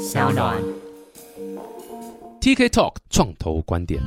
[0.00, 0.56] 小暖。
[2.40, 4.00] TK Talk 创投观点。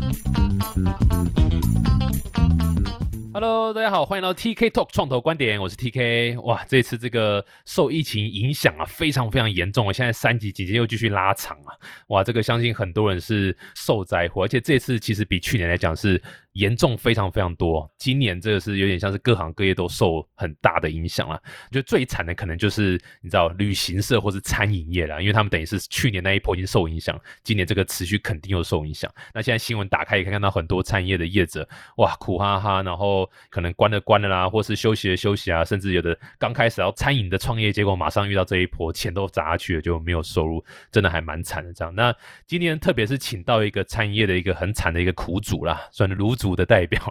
[3.32, 6.42] Hello，大家好，欢迎来到 TK Talk 创投观点，我是 TK。
[6.42, 16.20] 哇，这次这个受疫情影响啊，非常非常严重啊，现在三级警戒又继续拉长啊，哇，这个相信很多人是受灾户，而且这次其实比去年来讲是
[16.54, 17.90] 严重非常非常多。
[17.98, 21.42] 今年这个是有点像是各行各业都受很大的影响了。
[21.72, 29.12] 就最惨的可能就是你知道旅行社或是餐饮业啦，因为他们等于是去年那一波已经受影响，今年这个持续肯定又受影响。
[29.34, 41.94] 那现在新闻打开也可以看到很多餐饮业的业者，哇，苦哈哈，然后可能关了关了啦，或是休息了休息啊，甚至有的刚开始要餐饮的创业，结果马上遇到这一波，钱都砸下去了，就没有收入，真的还蛮惨的这样。
[41.96, 42.16] 那
[42.46, 47.02] 今年特别是请到一个餐饮业的一个很惨的一个苦主啦，算是卤主的代表，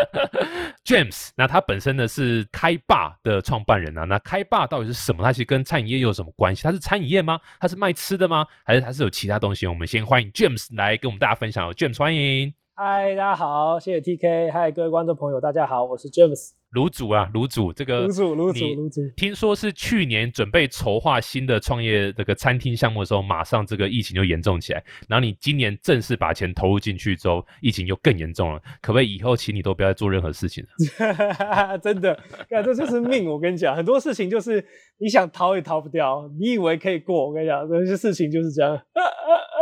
[0.84, 1.30] James。
[1.34, 5.24] 那他本身呢是开霸的创办人啊，那开霸到底是什么？
[5.24, 6.62] 他其实跟餐饮业又有什么关系？
[6.62, 7.40] 他是餐饮业吗？
[7.58, 8.46] 他是卖吃的吗？
[8.62, 9.66] 还是他是有其他东西？
[9.66, 11.72] 我们先欢迎 James 来跟我们大家分享。
[11.72, 12.52] James 欢迎。
[12.74, 14.52] 嗨，大家好，谢谢 TK。
[14.52, 16.61] 嗨，各位观众朋友，大家好，我是 James。
[16.72, 19.00] 卤煮啊，卤煮，这个卤煮，卤煮，卤煮。
[19.16, 24.82] 听说是去年准备筹划新的创业这个餐厅项目的时候，马上这个疫情就严重起来。
[25.08, 28.60] 然后你今年正式把钱投入进去之后，疫情又更严重了。
[28.80, 31.78] 可不可以以后请你都不要再做任何事情了？
[31.78, 33.26] 真的，看这就是命。
[33.26, 34.64] 我跟你讲，很多事情就是
[34.98, 36.28] 你想逃也逃不掉。
[36.40, 38.80] 你以为可以过，我跟你讲，有些事情就是这样。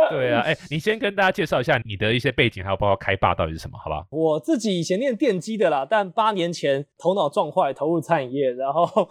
[0.09, 4.05] 对啊，哎，你先跟大家介绍一下你的一些背景，还有包括开霸到底是什么，好吧？
[4.09, 8.51] 我自己以前念电机的啦，但八年前头脑撞坏，投入餐饮业。
[8.51, 9.09] 然后，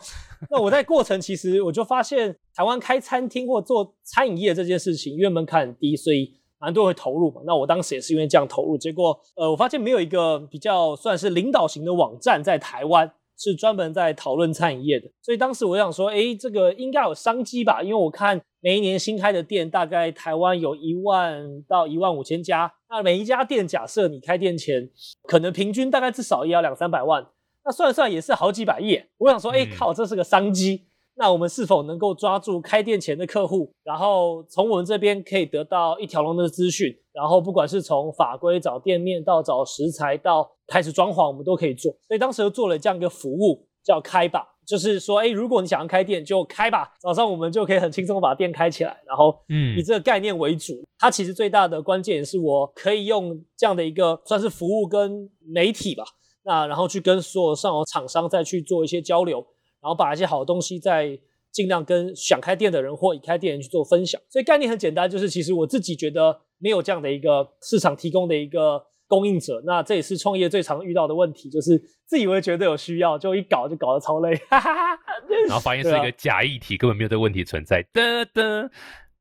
[0.49, 7.43] 那我在过程其实我就发现，台湾开餐厅或做餐饮业这件事情，因为门槛很低，所以蛮多人会投入嘛。
[7.45, 13.13] 那我当时也是因为这样投入，结果呃，我发现没有一个比较算是领导型的网站在台湾。
[13.43, 17.83] 是专门在讨论餐饮业的，所以当时我想说，哎，这个应该有商机吧？
[17.83, 24.87] 因为我看每一年新开的店，大概台湾有一万到一万五千家，那每一家店，假设你开店前，
[25.23, 27.27] 可能平均大概至少也要两三百万，
[27.65, 29.01] 那算算也是好几百亿。
[29.19, 30.87] 我想说，哎，靠，这是个商机。
[31.17, 41.93] 那我们是否能够抓住开店前的客户，然后从我们这边可以得到一条龙的资讯，然后不管是从法规找店面到找食材到开始装潢，我们都可以做。
[42.09, 50.83] 所以当时就做了这样一个服务，叫开吧，就是说，哎，如果你想要开店，就开吧，早上我们就可以很轻松把店开起来，然后嗯以这个概念为主。
[50.97, 56.05] 它其实最大的关键是我可以用这样的一个算是服务跟媒体吧，
[56.45, 59.45] 那然后去跟所有上游厂商再去做一些交流。
[59.83, 61.19] 然后把一些好东西再
[61.51, 74.99] 尽量跟想开店的人或已开店人去做分享，所以概念很简单，就是其实我自己觉得没有这样的一个市场提供的一个供应者，那这也是创业最常遇到的问题，就是自以为觉得有需要，就一搞就搞得超累，哈哈哈。
[75.49, 77.83] 然后发现是一个假议题，根本没有这个问题存在。
[77.85, 78.71] 噔噔，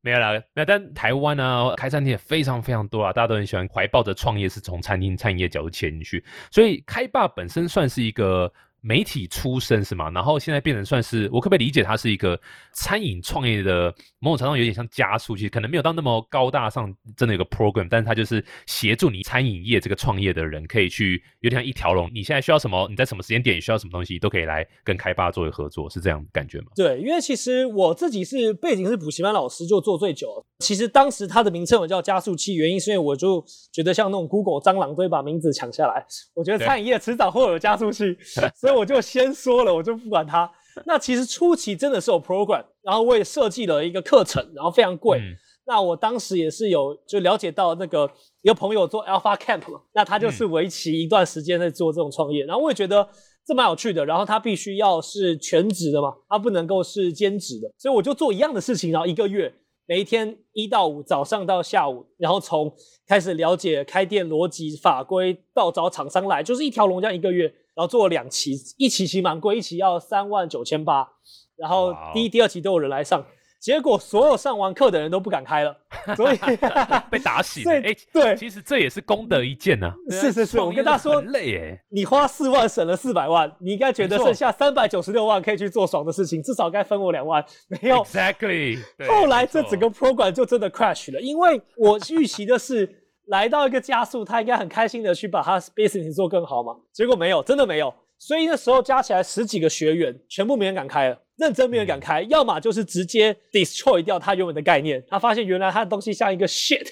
[0.01, 0.41] 没有啦。
[0.53, 8.51] 那但台湾呢，开餐厅也非常非常多啊，大家都很喜欢怀抱着创业是从餐厅餐饮业角度切进去，所以开霸本身算是一个。
[8.81, 10.09] 媒体出身是吗？
[10.11, 12.39] 然后现在变成算是我可不可以理解它是一个
[12.73, 22.09] 餐饮创业的某种程度有点像加速器，可能没有到那么高大上，真的有个 program，但是它就是协助你餐饮业这个创业的人可以去有点像一条龙。
[22.13, 22.87] 你现在需要什么？
[22.89, 26.67] 你在什么时间点需要什么东西，都可以来跟开发作为合作，是这样感觉吗？
[26.75, 30.45] 对，因为其实我自己是背景是补习班老师，就做最久。
[30.59, 38.17] 其实当时它的名称我叫加速器，原因是因为我就觉得像那种 Google 蟑螂都会把名字抢下来，我觉得餐饮业迟早会有加速器，
[38.55, 40.49] 所 以我就先说了，我就不管它。
[40.85, 45.19] 那其实初期真的是有 program，然后我也设计了一个课程，然后非常贵。
[45.19, 45.35] 嗯
[45.71, 48.09] 那我当时也是有就了解到那个
[48.41, 53.07] 一个朋友做 Alpha Camp 嘛，那他就是为期一段时间在做这种创业，然后我也觉得
[53.45, 54.03] 这蛮有趣的。
[54.03, 59.53] 然后他必须要是全职的嘛，他不能够是兼职的，所以我就做一样的事情，然后一个月
[59.85, 62.73] 每一天一到五早上到下午，然后从
[63.05, 71.07] 开始了解开店逻辑法规到找厂商来，就是一条龙这样一个月，然后做了两期，一期其实蛮贵，一期要三万九千八，
[71.55, 73.25] 然后第一、第二期都有人来上。
[73.57, 75.77] 结果所有上完课的人都不敢开了，
[76.15, 76.37] 所以
[77.09, 77.71] 被打醒了。
[77.79, 81.81] 哎、对其实这也是功德一件呐、啊是是是我跟大家说很累哎。
[81.89, 87.43] 你花四万省了四百万，你应该觉得剩下三百九十六万可以去做爽的事情，至少该分我两万。
[87.67, 88.77] 没有，Exactly。
[89.07, 92.98] 后来这整个 program 就真的 crash 了，因为我预期的是
[93.29, 97.93] 来到一个加速，他应该很开心的去把他 business 做更好嘛，结果没有，真的没有。
[98.17, 106.85] 所以那时候加起来十几个学员，全部没人敢开了，认真没人敢开，要么就是直接 destroy 掉他原本的概念，他发现原来他的东西像一个 shit，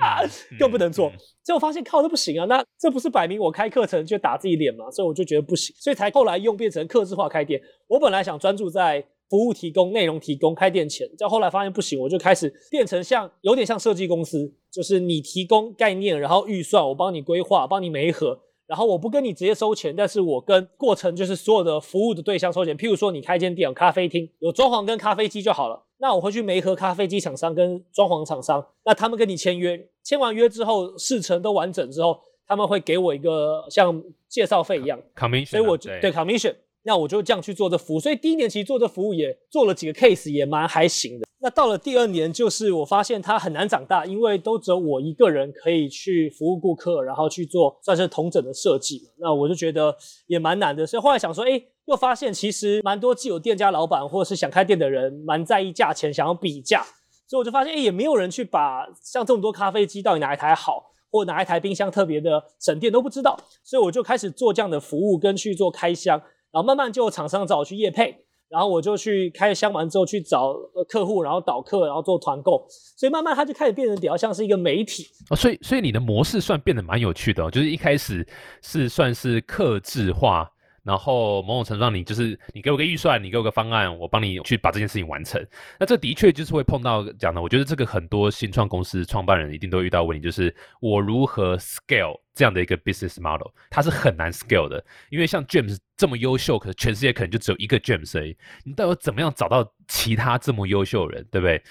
[0.58, 1.08] 更不能做。
[1.08, 2.44] 嗯结果发现靠，这不行啊！
[2.44, 4.88] 那这不是摆明我开课程就打自己脸嘛？
[4.90, 7.60] 所以我就觉得不行，所以才后来用变成客制化开店。
[7.88, 22.76] 我本来想专注在服务提供、内容提供、开店前，再后来发现不行，我就开始变成像有点像设计公司，就是你提供概念，然后预算我帮你规划，帮你媒合，然后我不跟你直接收钱，但是我跟过程就是所有的服务的对象收钱。
[22.76, 32.18] 譬如说你开间店有咖啡厅，有装潢跟咖啡机就好了，那我会去媒合咖啡机厂商跟装潢厂商，那他们跟你签约，签完约之后事成都完整之后，
[32.48, 36.54] 他们会给我一个像介绍费一样 commission，所以我就对对 commission。
[36.82, 41.26] 那我就这样去做这服务，所以第一年其实做这服务也做了几个 case，也蛮还行的。
[41.42, 49.10] 那到了第二年，就是我发现它很难长大，因为都只有我一个人可以去服务顾客，然后去做算是同整的设计。
[49.18, 49.96] 那我就觉得
[50.26, 56.84] 也蛮难的，所以后来想说，哎，又发现其实蛮多既有店家老板或者是想开店的人，蛮在意价钱，想要比价，
[57.26, 66.20] 所以我就发现，哎，也没有人去把像这么多咖啡机到底哪一台好，或哪一台冰箱特别的省电都不知道，所以我就开始做这样的服务跟去做开箱。
[66.52, 70.54] 然后慢慢就厂商找我去业配，然后我就去开箱完之后去找
[70.88, 72.66] 客户，然后导客，然后做团购，
[72.96, 75.06] 所以慢慢它就开始变成比较像是一个媒体。
[75.30, 78.26] 哦，所以所以你的模式算变得蛮有趣的哦，就是一开始
[78.62, 80.50] 是算是克制化。
[80.82, 85.44] 然后某种程度上，你就是你给我个预算，你给我个方案，我帮你去把这件事情完成。
[85.78, 101.62] 那这的确就是会碰到讲的，我觉得这个很多新创公司创办人一定都遇到问题，就是我如何 scale 这样的一个 business model，它是很难 scale 的，因为像 James 这么优秀，可是全世界可能就只有一个 James 而已，你到底怎么样找到其他这么优秀的人，对不对？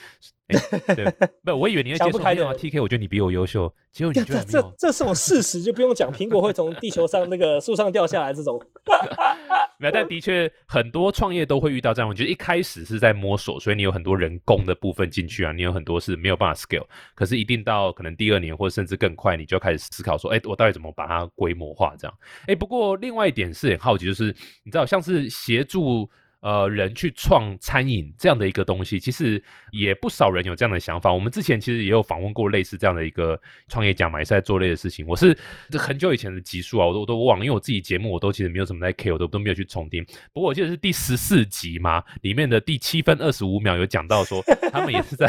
[0.96, 1.06] 对，
[1.44, 8.60] 不，我以为你会接受没有啊？TK，我觉得你比我优秀，结果你居然这这这是种事实，就不用讲苹果会从地球上那个树上掉下来这种。
[9.81, 16.86] 没有，但的确很多创业都会遇到这样，我觉得一开始是在摸索，所以你有很多人工的部分进去啊，你有很多是没有办法 scale，
[17.16, 22.18] 可是一定到可能第二年或者甚至更快，你就开始思考说，哎，我到底怎么把它规模化这样？
[22.48, 26.10] 哎，不过另外一点是很好奇，就是你知道像是协助。
[26.41, 31.12] 呃，人去创餐饮这样的一个东西，其实也不少人有这样的想法。
[31.12, 33.38] 我们之前其实也有访问过类似这样的一个
[33.68, 35.06] 创业家嘛，也是在做类的事情。
[35.06, 35.38] 我是
[35.77, 40.01] 很久以前的集数啊，我都我都忘，因为我自己节目我都其实没有什么在 care，我都都没有去重听。
[40.31, 45.27] 不过我记得是第十四集嘛，里面的第七分二十五秒有讲到说， 他们也是在，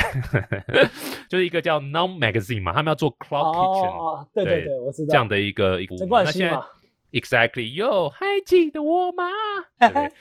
[1.28, 5.96] 就是一个叫 Non Magazine 嘛，他们要做 Cloud Kitchen，对对对，我知道这样的一个一个。
[5.96, 6.64] 陈冠希嘛。
[7.12, 9.24] Exactly，哟，还记得我吗？
[9.80, 10.12] 对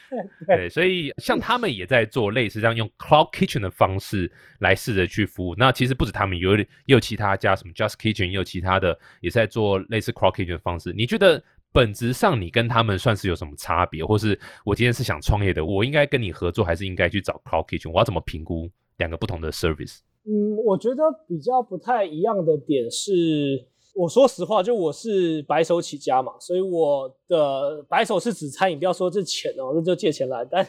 [0.47, 5.53] 对，所以像他们也在做类似这样用 Cloud Kitchen 的方式来试着去服务。
[5.55, 10.91] 那其实不止他们，有也有其他家，什么 Just Kitchen，也有其他的也在做类似 Cloud Kitchen 的方式。
[10.91, 11.39] 你觉得
[11.71, 14.03] 本质上你跟他们算是有什么差别？
[14.03, 17.91] 或是我今天是想创业的，我应该跟你合作，还是应该去找 Cloud Kitchen？
[17.91, 19.99] 我要怎么评估两个不同的 service？
[20.25, 23.67] 嗯，我觉得比较不太一样的点是。
[23.95, 30.45] 我说实话，就我是白手起家嘛，所以我的白手是指餐饮，不要说这钱哦，那就借钱来。
[30.49, 30.65] 但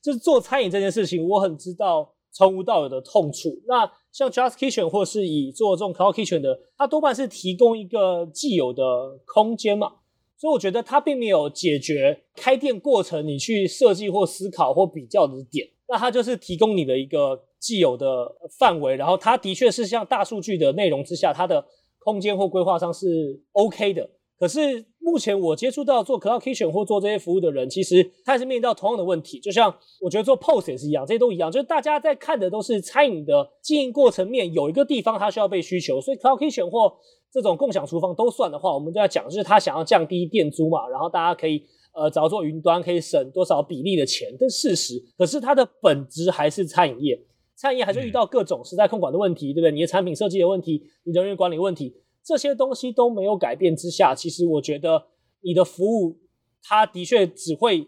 [0.00, 3.60] 就是做餐饮这件事情，我很知道从无到有的痛处。
[3.66, 8.82] 那像 Just Kitchen 或是以做这种 Cloud Kitchen 的，它多半是提供一个既有的
[9.26, 9.92] 空间嘛，
[10.38, 15.68] 所以我觉得它并没有解决开店过程你去设计或思考或比较的点。
[15.88, 21.62] 那它就是提供你的一个既有的范围，然后它的确是像大数据的内容之下，它的。
[22.00, 29.38] 空间或规划上是 OK 的，可是目前我接触到做 Cloud Kitchen 或做这些服务的人，其实他也是面临到同样的问题。
[29.40, 36.92] 就像我觉得做 POS 也是一样，这些都一样，就是大家在看的都是餐饮的经营过程面，有一个地方它需要被需求，所以 Cloud Kitchen 或
[37.32, 44.94] 这种共享厨房都算的话，我们就要讲就是他想要降低店租嘛，然后大家可以呃找做云端可以省多少比例的钱，这事实。
[45.18, 47.20] 可是它的本质还是餐饮业。
[47.60, 49.70] 餐饮还是遇到各种实在控管的问题，对不对？
[49.70, 55.08] 你的产品设计的问题，你人员管理问题，这些东西都没有改变之下，其实我觉得
[55.42, 56.16] 你的服务，
[56.62, 57.86] 它的确只会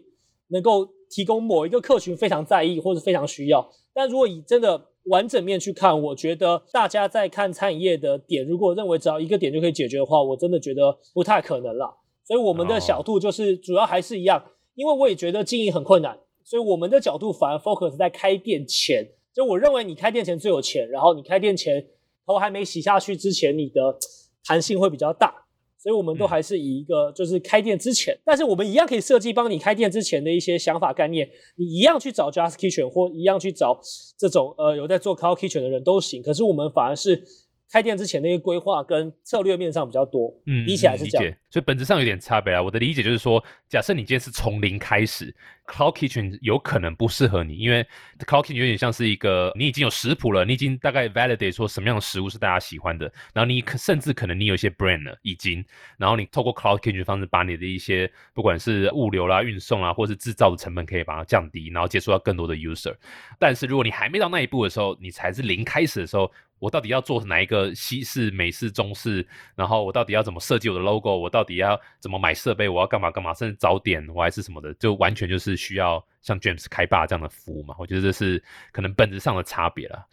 [0.49, 3.67] 能够提供某一个客群非常在意或者非常需要。
[3.95, 11.97] 但如果以真的完整面去看，我觉得大家在看餐饮业的点，如果认为只要一个点就可以解决的话，我真的觉得不太可能了。
[12.23, 14.43] 所以我们的小度就是主要还是一样，
[14.75, 19.09] 因为我也觉得经营很困难，所以我们的角度反而 focus 在开店前。
[19.33, 21.83] 就我认为，你开店前最有钱，然后你开店前
[22.25, 23.97] 头还没洗下去之前，你的
[24.45, 25.33] 弹性会比较大，
[25.77, 33.79] 所以我们都还是以一个就是开店之前，但是我们一样可以设计帮你开店之前的一些想法概念，你一样去找 Just Kitchen 或一样去找
[34.17, 37.23] 这种呃有在做 Cloud Kitchen 的人都行，可是我们反而是
[37.71, 41.25] 开店之前那些规划跟策略面上比较多，嗯，比起来是这样。
[41.25, 42.61] 理解，所以本质上有点差别啊。
[42.61, 45.33] 我的理解就是说，假设你今天是从零开始
[45.65, 47.85] ，Cloud Kitchen 有可能不适合你，因为
[48.19, 55.63] Cloud Kitchen 有点像是一个你已经有食谱了，你已经大概 validate 说什么样的食物是大家喜欢的，然后你可甚至可能你有一些 brand 了已经，
[55.97, 62.95] 然后你透过 Cloud Kitchen 的方式把你的一些不管是物流啦、运送啦，或是制造的成本可以把它降低，然后接触到更多的 user。
[63.39, 69.27] 但是如果你还没到那一步的时候，你才是零开始的时候，我到底要做哪一个西式、美式、中式？
[69.53, 71.17] 然后我到底要怎么设计我的 logo？
[71.17, 72.69] 我到底要怎么买设备？
[72.69, 73.33] 我要干嘛干嘛？
[73.33, 77.75] 甚至早点我还是什么的，就完全就是是需要像 James 开霸这样的服务嘛？
[77.77, 78.41] 我觉得这是
[78.71, 80.05] 可能本质上的差别了。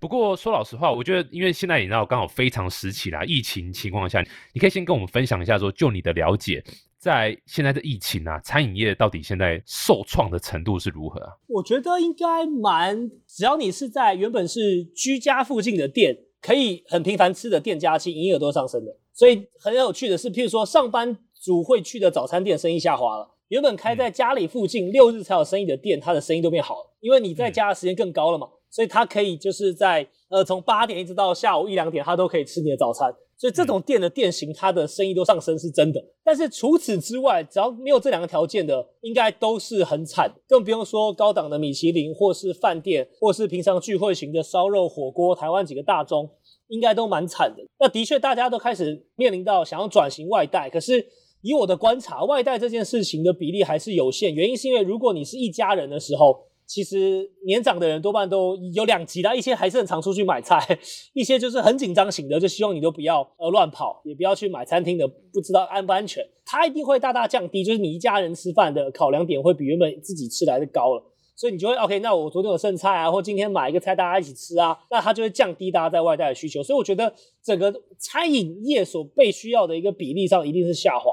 [0.00, 6.62] 不过说老实话，我觉得因为现在你知道刚好非常时期啦，疫情情况下，你可以先跟我们分享一下说，就你的了解，
[6.98, 11.32] 在现在的疫情啊，餐饮业到底现在受创的程度是如何啊？
[11.48, 18.96] 我觉得应该蛮，只要你是在原本是居家附近的店，可以很频繁吃的店家，其实营业额都上升的。
[19.12, 28.48] 所以很有趣的是，譬如说上班族会去的早餐店生意下滑了，原本开在家里附近六日才有生意的店，它的生意都变好了，因为你在家的时间更高了嘛。
[28.70, 33.10] 所以它可以就是在呃从八点一直到下午一两点，它都可以吃你的早餐。
[33.38, 36.04] 所以这种店的店型，它的生意都上升是真的。
[36.24, 40.30] 但是除此之外，只要没有这两个条件的，应该都是很惨。
[40.46, 46.28] 更不用说高档的米其林，或是饭店，或是平常聚会型的烧肉火锅，台湾几个大中，
[46.66, 47.62] 应该都蛮惨的。
[47.78, 51.06] 那的确，大家都开始面临到想要转型外带，可是
[51.42, 54.34] 以我的观察，外带这件事情的比例还是有限。
[54.34, 56.48] 原因是因为如果你是一家人的时候。
[56.70, 60.60] 其实年长的人多半都有两级的，一些还是很常出去买菜，
[61.16, 66.22] 一些就是很紧张型的，就希望你都不要呃乱跑，也不要去买餐厅的，不知道安不安全。
[66.44, 71.02] 它一定会大大降低，就是你一家人吃饭的考量点会比原本自己吃来的高了，
[71.38, 72.00] 所以你就会 OK。
[72.00, 76.60] 那我昨天有剩菜啊，或今天买一个菜大家一起吃啊，那它就会降低大家在外带的需求。
[76.62, 81.10] 所以我觉得整个餐饮业所被需要的一个比例上一定是下滑，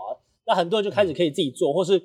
[0.48, 2.01] 那很多人就开始可以自己做，或是。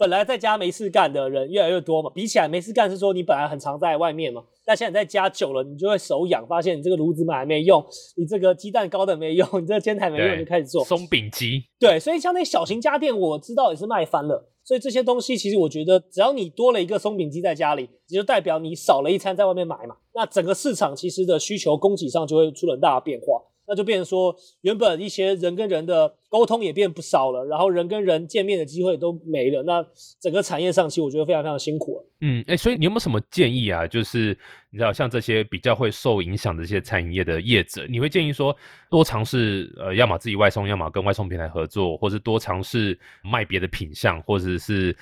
[0.00, 7.84] 本来在家没事干的人越来越多嘛，比起来没事干是说你本来很常在外面嘛，但现在在家久了，你就会手痒，发现你这个炉子买没用，
[8.16, 11.62] 你这个鸡蛋糕的没用， 你这个煎台没用，就开始做松饼机。
[11.78, 14.48] 对，所以像那小型家电，我知道也是卖翻了。
[14.64, 19.96] 所以这些东西其实我觉得，只要你多了一个松饼机在家里，也就代表你少了一餐在外面买嘛。
[20.14, 23.42] 那整个市场其实的需求供给上就会出很大的变化。
[23.70, 29.62] 那就变成说，原本一些人跟人的沟通也变不少了，然后人跟人见面的机会都没了。
[29.62, 29.86] 那
[30.20, 32.04] 整个产业上，其实我觉得非常非常辛苦。
[32.20, 33.86] 嗯，哎，所以你有没有什么建议啊？
[33.86, 34.36] 就是
[34.70, 38.54] 你知道，像这些比较会受影响的这些餐饮业的业者，你会建议说
[38.90, 44.94] 多尝试呃，要么自己外送，要么跟外送平台合作，或是多尝试卖别的品相，或者是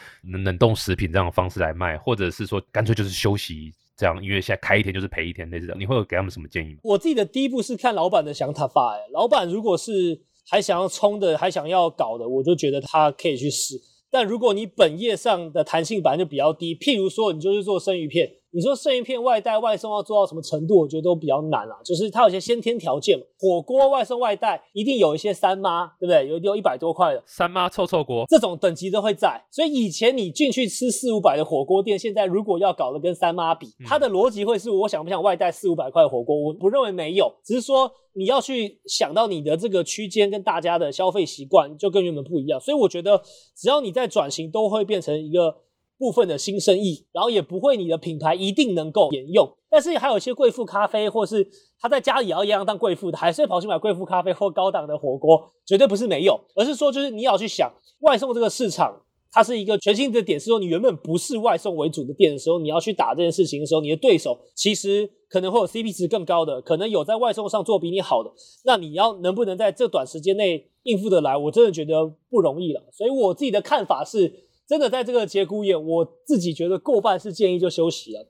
[0.44, 3.72] 冷冻食品这样的方式来卖，或者是说干脆就是休息。
[3.99, 6.78] 这样，因为现在开一天就是赔一天，类似的，你会有给他们什么建议吗？
[6.85, 13.75] 我自己的第一步是看老板的想法，哎，老板如果是还想要冲的，还想要搞的，我就觉得他可以去试。
[14.11, 18.31] 但如果你本业上的弹性本来就比较低，譬如说你就是做生鱼片。
[18.50, 20.81] 你说剩一片外带外送要做到什么程度？
[20.81, 21.76] 我觉得都比较难啊。
[21.85, 23.25] 就是它有些先天条件嘛。
[23.38, 26.26] 火锅外送外带一定有一些三妈，对不对？
[26.26, 29.45] 有有一百多块的三妈臭臭锅，这种等级都会在。
[29.50, 36.35] 所以以前你进去吃四五百的火锅店，现在如果要搞得跟三妈比，它的逻辑会是：我想不想外带四五百块火锅？
[36.35, 42.59] 我不认为没有，只是说你要去想到你的这个区间跟大家的消费习惯就跟原本不一样。
[42.59, 43.23] 所以我觉得
[43.55, 45.55] 只要你在转型，都会变成一个。
[45.99, 51.45] 部分的新生意，然后也不会你的品牌一定能够沿用，但是还有一些贵妇咖啡，或是
[51.81, 59.02] 他在家里也要一样当贵妇的，还是会跑去买贵妇咖啡或高档的火锅，绝对不是没有，而是说就是你要去想外送这个市场，
[59.33, 68.31] 它是一个全新的点，是说你原本不是外送为主的店的时候，你要去打这件事情的时候，你的对手其实可能会有 CP 值更高的，可能有在外送上做比你好的，
[68.64, 74.45] 那你要能不能在这短时间内应付得来，我真的觉得不容易了，所以我自己的看法是。
[74.68, 78.26] 真的在这个节骨眼，我自己觉得过半是建议就休息了。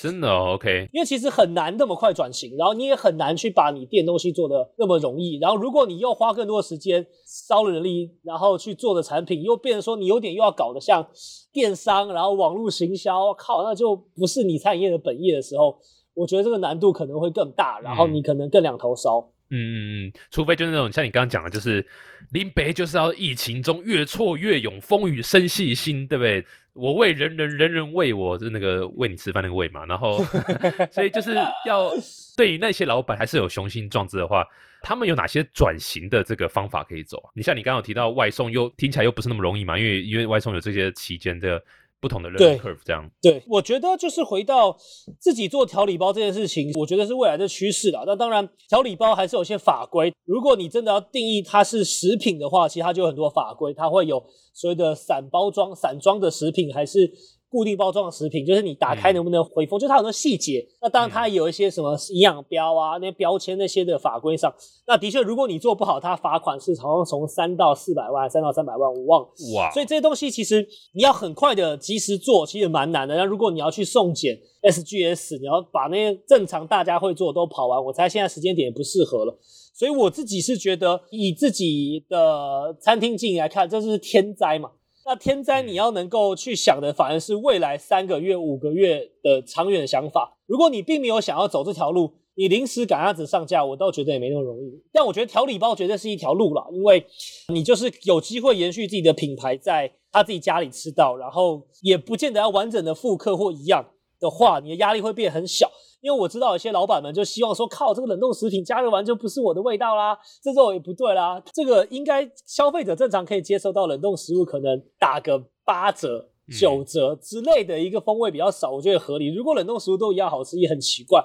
[0.00, 0.88] 真的，OK。
[0.94, 5.38] 因为其实很难那么快转型，然后你也很难去把你店东西做的那么容易。
[5.40, 11.04] 然后如果你又花更多的时间烧了人力，然后去做的产品又变成说你有点又要搞得像
[11.52, 15.76] 电商，然后网络行销，靠，那就不是你餐饮业的本业的时候，
[16.14, 19.18] 我觉得这个难度可能会更大，然后你可能更两头烧。
[19.18, 21.86] 嗯嗯嗯，除非就是那种像你刚刚讲的，就是
[22.30, 26.44] 林北就是要疫情中越挫越勇，风雨生细心，对不对？
[26.72, 29.84] 我为人人，人人为我，是那个喂你吃饭那个喂嘛。
[29.84, 30.24] 然后，
[30.90, 31.34] 所以就是
[31.66, 31.92] 要
[32.34, 34.42] 对于那些老板还是有雄心壮志的话，
[34.80, 37.30] 他们有哪些转型的这个方法可以走啊？
[37.34, 41.62] 你像你刚刚有提到外送，又听起来又不是那么容易嘛，因为因为外送有这些期间的。
[42.02, 43.08] 不同的 learning 对 curve 这样。
[43.22, 44.76] 对，我觉得就是回到
[45.20, 48.02] 自己做调理包这件事情，我觉得是未来的趋势啦。
[48.04, 50.12] 那当然，调理包还是有些法规。
[50.24, 54.20] 如果你真的要定义它是食品的话，其实它就有很多法规，它会有
[54.52, 57.08] 所谓的散包装、散装的食品，还是
[57.52, 60.66] 固定包装的食品，就是你打开嗯能不能回封，就是它很多细节。
[60.80, 64.50] 那当然，它有一些什么营养标啊、那些标签那些的法规上。
[64.86, 69.28] 那的确，如果你做不好，它罚款是好像从三到四百万，三到三百万，我忘了。
[69.54, 73.14] 哇，所以这些东西其实你要很快的及时做，其实蛮难的。
[73.14, 79.38] 那如果你要去送检 SGS，你要把那些正常大家会做的都跑完，我猜现在时间点也不适合了。
[79.74, 84.70] 所以我自己是觉得，以自己的餐厅经营来看，这是天灾嘛。
[85.04, 90.38] 那天灾你要能够去想的，反而是未来三个月、五个月的长远想法。
[90.46, 94.82] 如果你并没有想要走这条路，你临时赶鸭子上架，我倒觉得也没那么容易。
[94.92, 97.04] 但我觉得调理包绝对是一条路啦，因为
[97.48, 103.84] 你就是有机会延续自己的品牌，在他自己家里吃到，然后也不见得要完整的复刻或一样
[104.20, 105.70] 的话，你的压力会变很小。
[106.02, 111.42] 因为我知道有些老板们就希望说，靠，这个冷冻食品加热完就不是我的味道啦，这种也不对啦。
[111.54, 119.32] 这个应该消费者正常可以接受到冷冻食物可能打个八折、嗯九折之类的一个风味比较少，我觉得合理。
[119.32, 121.24] 如果冷冻食物都一样好吃，也很奇怪。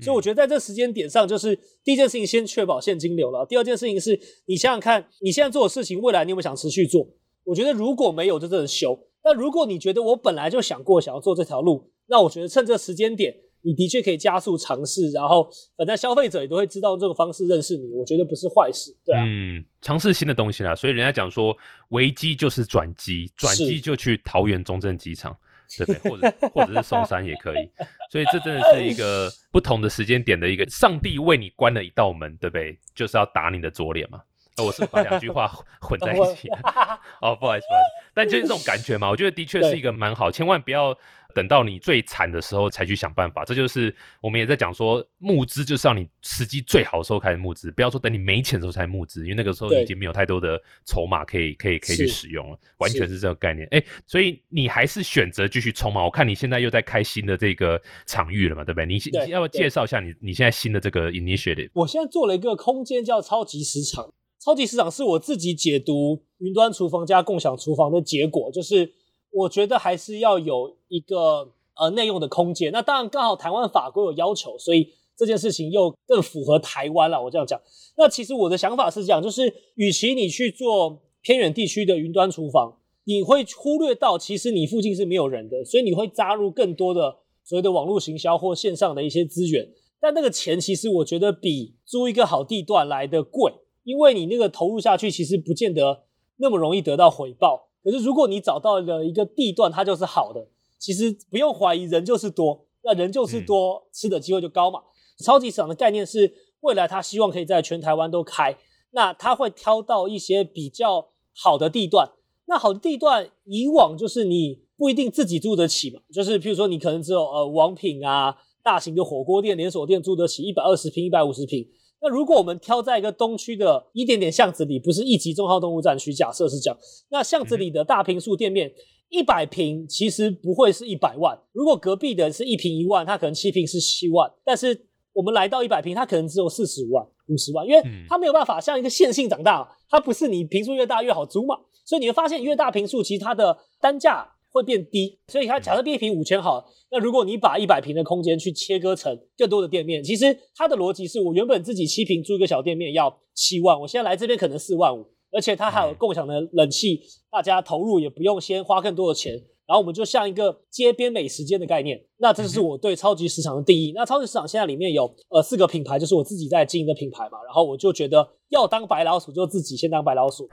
[0.00, 3.46] 所以我觉得在这时间点上，就是第一件事情先确保现金流了。
[3.46, 7.06] 第二件事情是你想想看，你现在做的事情，未来你有没有想持续做？
[7.44, 8.98] 我觉得如果没有，就真的休。
[9.22, 13.34] 那如果你觉得我本来就想过想要做这条路，那我觉得趁这时间点，
[13.66, 19.24] 你的确可以加速尝试，然后反正消费者也都会知道这个方式认识你，我觉得不是坏事，对啊。
[19.26, 20.72] 嗯，尝试新的东西啦。
[20.72, 21.56] 所以人家讲说，
[21.88, 25.36] 危机就是转机，转机就去桃园中正机场，
[25.76, 26.10] 对不对？
[26.10, 27.68] 或者 或者是松山也可以。
[28.12, 32.78] 所以这真的是一个不同的时间点的一个，上帝为你关了一道门，对不对？
[32.94, 34.22] 就是要打你的左脸嘛。
[34.58, 35.46] 哦我是把两句话
[35.82, 36.58] 混 在一起了。
[37.20, 40.96] 哦，不好意思，不好意思，但就是这种感觉嘛，我觉得的确是一个蛮好，千万不要
[41.36, 43.44] 等到你最惨的时候才去想办法。
[43.44, 53.68] 这就是我们也在讲说，募资就是让你时机最好的时候开始募资，不要说等你没钱的时候才募资，因为那个时候已经没有太多的筹码可以可以可以去使用了，完全是这个概念。
[53.70, 56.02] 哎，所以你还是选择继续冲嘛？
[56.02, 58.86] 我看你现在又在开新的这个场域了嘛，对不对？
[58.86, 61.68] 你对你要不要介绍一下你你现在新的这个 initiative？
[61.74, 64.10] 我现在做了一个空间叫超级市场，
[64.42, 68.90] 超级市场是我自己解读云端厨房加共享厨房的结果，就是
[69.36, 72.72] 我觉得还是要有一个呃内用的空间。
[72.72, 77.22] 那当然刚好台湾法规有要求，所以这件事情又更符合台湾了。
[77.22, 77.60] 我这样讲，
[77.98, 89.68] 那其实我的想法是这样，就是与其你去做偏远地区的云端厨房，你会忽略到其实你附近是没有人的，所以你会加入更多的所谓的网络行销或线上的一些资源。
[90.00, 93.52] 但那个钱其实我觉得比租一个好地段来的贵，
[93.84, 96.04] 因为你那个投入下去，其实不见得
[96.36, 97.65] 那么容易得到回报。
[97.86, 100.44] 可是如果你找到了一个地段，它就是好的，
[100.76, 104.80] 其实不用怀疑，人就是多，那人就是多，吃的机会就高嘛。
[105.24, 108.58] 超级市场的概念是，未来他希望可以在全台湾都开，
[108.90, 112.10] 那他会挑到一些比较好的地段。
[112.46, 118.36] 那好的地段，以往就是你不一定自己住得起嘛，就是譬如说你可能只有呃王品啊。
[118.66, 121.64] 大型的火锅店、连锁店住得起一百二十平、一百五十平。
[122.06, 126.78] 那如果我们挑在一个东区的一点点巷子里，不是一级中号动物战区，假设是这样，
[127.10, 128.72] 那巷子里的大平数店面
[129.08, 131.36] 一百平其实不会是一百万。
[131.52, 141.56] 如果隔壁的是一平一万，它可能七平是七万，但是我们来到一百平，它可能只有四十五万、五十万，因为它没有办法像一个线性长大，它不是你平数越大越好租嘛。
[141.84, 145.18] 所以你会发现，越大平数，其实它的单价会变低。
[145.28, 146.64] 所以它假设一平五千好。
[146.90, 159.34] 那如果你把一百平的空间去切割成更多的店面，其实它的逻辑是我原本自己七平租一个小店面要七万，我现在来这边可能四万五，而且它还有共享的冷气，大家投入也不用先花更多的钱，
[159.66, 162.00] 然后我们就像一个街边美食街的概念。
[162.18, 163.92] 那这是我对超级市场的定义。
[163.94, 170.48] 那超级市场现在里面有呃四个品牌，就是我自己在经营的品牌嘛，然后我就觉得要当白老鼠就自己先当白老鼠，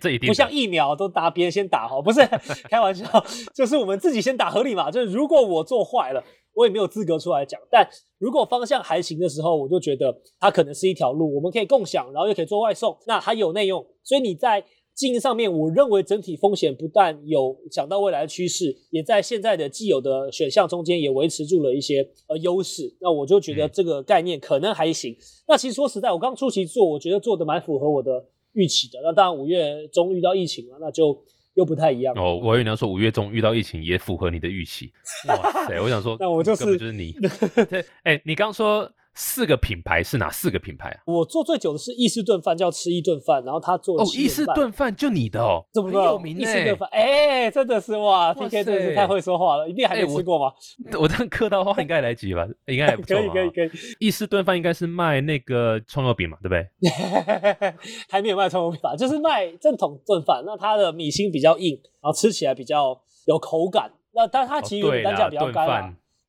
[0.00, 2.20] 这一定不像疫苗都打别人先打哈，不是
[2.70, 3.04] 开玩笑，
[3.54, 4.90] 就是我们自己先打合理嘛。
[4.90, 6.22] 就是如果我做坏了，
[6.54, 7.60] 我也没有资格出来讲。
[7.70, 14.64] 但如果方向还行的时候，我就觉得它可能是一条路，我们可以共享，然后又可以做外送，那它有内用，所以你在
[15.00, 22.94] 经营上面，我认为整体风险不但有讲到未来的趋势，也在现在的既有的选项中间也维持住了一些呃优势。
[23.00, 25.16] 那我就觉得这个概念可能还行。
[25.48, 28.98] 那其实说实在，我刚初期做，我觉得做的蛮符合我的预期的。
[29.02, 31.18] 那当然五月中遇到疫情了，那就
[31.54, 32.14] 又不太一样。
[32.18, 34.92] 哦，我以为你要说五月中遇到疫情也符合你的预期。
[35.28, 37.14] 哇塞，我想说， 那我就是根本就是你。
[37.70, 38.86] 对，哎，你刚说
[39.22, 40.96] 四个品牌是哪四个品牌啊？
[41.04, 50.50] 我做最久的是意式炖饭，叫吃一顿饭，然后他做哦，意式炖饭就你的哦，怎么很有名意式炖饭，哎，真的是哇，PK 真的是太会说话了，一定还没吃过吗？
[50.98, 53.14] 我这样客套话应该来及吧， 应该还不错。
[53.14, 53.70] 可以可以可以。
[53.98, 56.66] 意式炖饭应该是卖那个葱油饼嘛，对不对？
[58.08, 60.42] 还没有卖葱油饼吧，就是卖正统炖饭。
[60.46, 63.92] 那它的米心比较硬，然后吃起来比较有口感。
[64.12, 65.66] 那但它其实单价比较高。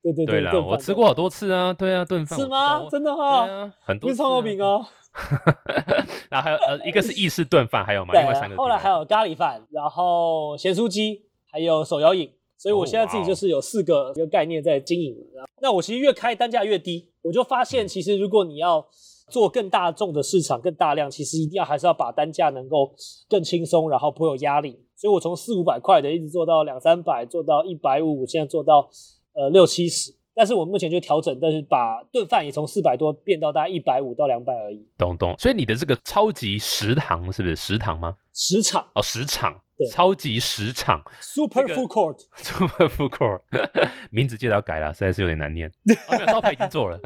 [0.04, 2.88] 对对对，我吃过好多次啊，对啊，炖饭是吗？
[2.90, 4.84] 真的哈，很多葱油饼哦。
[6.32, 8.14] 然后还有呃， 一个是意式炖饭，还有吗？
[8.14, 8.56] 另外三个。
[8.56, 12.32] 后来还有咖喱饭，然后咸酥鸡，还有手摇饮。
[12.58, 15.16] 所以我现在自己就是有四个一个概念在经营。
[15.62, 18.86] 那我其实越开单价越低，我就发现其实如果你要
[19.30, 22.92] 做更大众的市场、更大量，其实一定要还是要把单价能够
[23.28, 24.80] 更轻松，然后不会有压力。
[24.96, 28.90] 所以我从四五百块的一直做到两三百，做到一百五，现在做到。
[29.34, 34.86] 呃，六七十，但是我目前就调整，但是把顿饭也从四百多变到大概一百五到两百而已。
[34.98, 38.16] 懂懂，所以你的这个超级食堂是不是食堂吗？
[38.34, 43.42] 食场哦，食场，对，超级食场， Super Food Court，Super Food Court，
[44.10, 45.70] 名字记得要改了，实在是有点难念。
[46.28, 47.00] 招牌已经做了，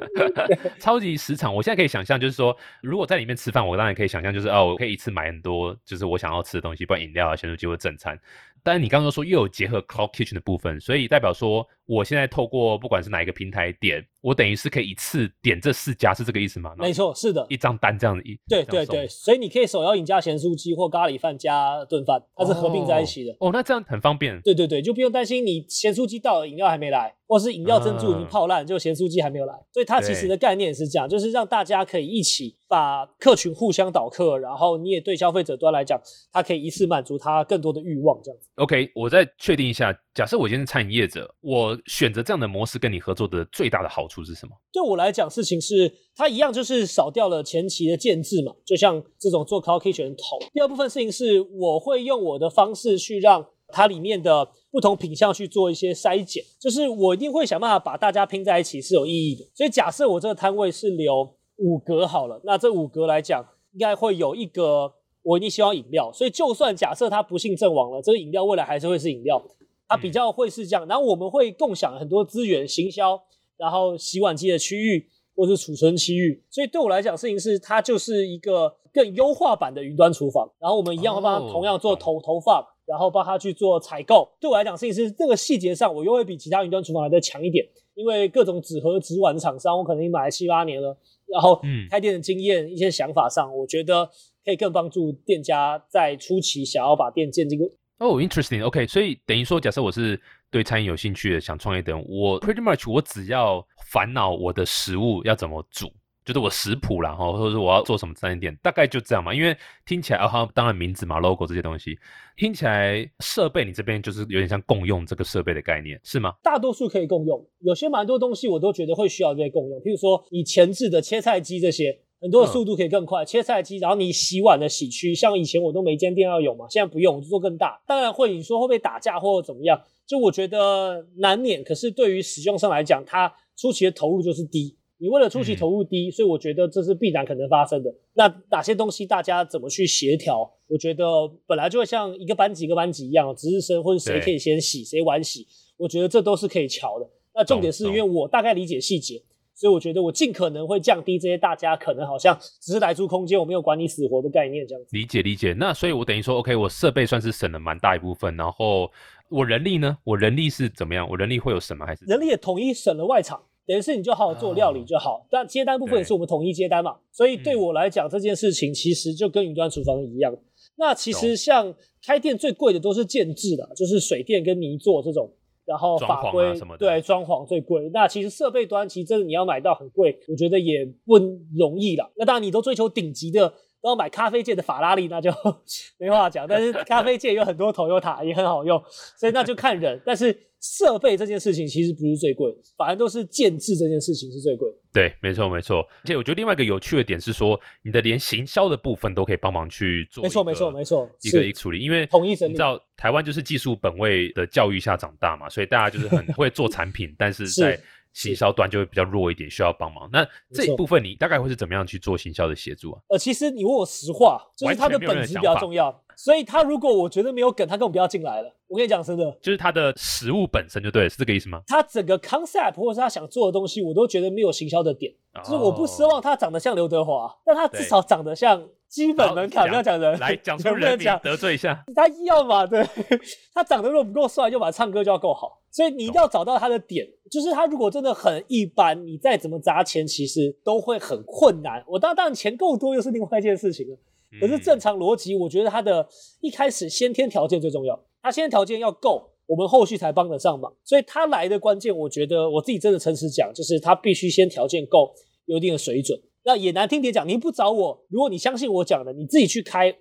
[0.80, 8.20] 超级食场，我现在可以想象，就是说，如果在里面吃饭，我当然可以想象，就是哦，我可以一次买很多，就是我想要吃的东西，不管饮料啊、咸酥鸡或正餐。
[8.65, 16.74] 但是你刚刚说又有结合 Cloud Kitchen 的部分，所以代表说，我现在透过不管是哪一个平台点，我等于是可以一次点这四家，是这个意思吗？
[16.80, 18.36] 没错，是的，一张单这样子一。
[18.50, 23.38] 对对对，所以你可以手摇饮加咸酥鸡或咖喱饭加炖饭，它是合并在一起的。
[23.40, 24.42] 哦，那这样很方便。
[24.42, 29.54] 对对对，就不用担心你咸酥鸡到了，饮料还没来，或是饮料珍珠已经泡烂，就咸酥鸡还没有来。
[29.72, 38.50] 所以它其实的概念是这样，就是让大家可以一起把客群互相导客，然后你也对消费者端来讲，它可以一次满足他更多的欲望，这样子。
[38.56, 44.56] OK，我再确定一下，假设我今天是餐饮业者，我选择这样的模式跟你合作的最大的好处是什么？
[44.71, 50.39] 对我来讲，事情是它一样，就是少掉了前期的建制嘛，就像这种做 call kitchen 头。
[50.54, 59.45] 第二部分事情是，我会用我的方式去让它里面的不同品相去做一些筛检，就是我一定会想办法把大家拼在一起是有意义的。
[59.54, 64.93] 所以假设我这个摊位是留五格好了，那这五格来讲，应该会有一格。
[65.23, 69.43] 我一定希望饮料，所以就算假设他不幸阵亡了，这个饮料未来还是会是饮料，
[69.88, 70.88] 它比较会是这样。
[70.88, 73.21] 然后我们会共享很多资源，行销，
[73.58, 76.43] 然后洗碗机的区域或是储存区域。
[76.50, 80.50] 所以对我来讲，事情是它就是一个更优化版的云端厨房。
[80.60, 84.30] 然后我们一样会帮他同样做投投放，然后帮他去做采购。
[84.39, 90.98] 对我来讲，事情是这个细节上，我又会比其他云端厨房来的强一点，因为各种纸盒、纸碗厂商，我可能已经买了七八年了。
[91.28, 94.10] 然后开店的经验、一些想法上，我觉得。
[94.45, 97.65] 可以更帮助店家在初期想要把店建这个
[97.97, 100.19] 哦，interesting，OK，所以等于说，假设我是
[100.51, 105.89] 对餐饮有兴趣的，想创业的人，我 pretty much 我只要烦恼我的食物要怎么煮，
[106.25, 109.34] 就是我食谱啦，哈，或者是我要做什么餐饮店，大概就这样嘛。
[109.34, 109.55] 因为
[109.86, 111.97] 听起来啊，哈，当然名字嘛，logo 这些东西，
[112.36, 116.34] 听起来设备你这边就是有点像共用这个设备的概念，是吗？
[116.43, 122.01] 大多数可以共用，有些蛮多东西我都觉得会需要这些共用，譬如说你前置的切菜机这些。
[122.21, 127.82] 很多的速度可以更快，切菜机，然后你洗碗的洗区，像以前我都没间店要有嘛，现在不用，我就做更大。
[127.86, 129.80] 当然会，你说会不会打架或者怎么样？
[130.08, 131.63] 就我觉得难免。
[131.63, 134.75] 可是对于使用上来讲，它初期的投入就是低。
[134.97, 137.93] 你为了初期投入低，所以我觉得这是必然可能发生的。
[138.13, 140.49] 那哪些东西大家怎么去协调？
[140.67, 141.04] 我觉得
[141.45, 147.08] 本来就会像一个班级一个班级一样，值日生或者谁可以先洗，谁晚洗，我觉得这都是可以瞧的。
[147.36, 149.21] 那重点是因为我大概理解细节。
[149.56, 154.89] 所以我觉得我尽可能会降低这些大家可能好像只是来租空间，我没有管你死活的概念这样子。
[154.91, 155.54] 理解理解。
[155.54, 158.91] 那所以我等于说，OK，我设备算是省了蛮大一部分，然后
[159.30, 159.98] 我人力呢？
[160.04, 161.08] 我人力是怎么样？
[161.10, 161.86] 我人力会有什么？
[161.86, 165.26] 还是人力也统一省了外场，等于是你就好好做料理就好。
[165.32, 166.98] 但接单部分也是我们统一接单嘛。
[167.13, 170.36] 所以对我来讲，这件事情其实就跟云端厨房一样。
[170.78, 171.74] 那其实像
[172.06, 175.32] 开店最贵的都是建制的，就是水电跟泥做这种。
[175.65, 181.17] 然后法规对装潢最贵，那其实设备端其实真的你要买到很贵，我觉得也不
[181.58, 182.12] 容易了。
[182.15, 183.51] 那当然你都追求顶级的，
[183.86, 185.32] 都要买咖啡界的法拉利，那就
[186.00, 186.48] 没话讲。
[186.48, 188.84] 但是咖啡界有很多头有塔也很好用，
[189.15, 190.02] 所以那就看人。
[190.04, 194.67] 但是设备这件事情其实不是最贵，反而都是建制这件事情是最贵。
[194.91, 195.82] 对，没错没错。
[196.04, 200.24] 而且我觉得另外一个有趣的点是说，你的连行销的部分都可以帮忙去做。
[200.24, 202.54] 没错没错没错，一个一处理，因为统一整理。
[202.54, 207.80] 你知道台湾就是技术本位的教育下长大嘛，所以大家就是很会做产品，但是 在
[208.15, 210.10] 行销端就会比较弱一点，需要帮忙。
[210.12, 213.01] 那这一部分你大概会是怎么样去做行销的协助啊？
[213.10, 216.01] 呃，其实你问我实话，就是它的本质比较重要。
[216.17, 218.49] 所以他如果我觉得没有梗，他根本不要进来了。
[218.67, 221.62] 我跟你讲真的，就是他的食物本身就对了，是这个意思吗？
[221.67, 225.13] 他整个 concept 或者是他想做的东西，我都觉得没有行销的点。
[225.43, 229.67] 就是我不奢望他长得像刘德华，但他至少长得像基本门槛。
[229.67, 231.84] 不要讲人，来讲出人名得罪一下。
[231.93, 232.82] 他要嘛，对，
[233.54, 235.62] 他长得如果不够帅，就把唱歌就要够好。
[235.69, 241.84] 所以你一定要找到他的点，就是他如果真的很一般，你再怎么砸钱，其实都会很困难。
[241.88, 243.98] 我当当然钱够多又是另外一件事情了。
[244.40, 246.08] 可是正常逻辑，我觉得他的
[246.42, 250.74] 一开始先天条件最重要，他先天条件要够，我们后续才帮得上忙。
[250.84, 255.14] 所以他来的关键，我觉得我自己真的诚实讲，就是他必须先条件够，
[255.46, 256.20] 有一定的水准。
[256.44, 259.96] 那也难听点讲，你不找我，如果你相信我讲的，你自己去开，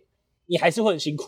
[0.46, 1.24] 你还是会很辛苦。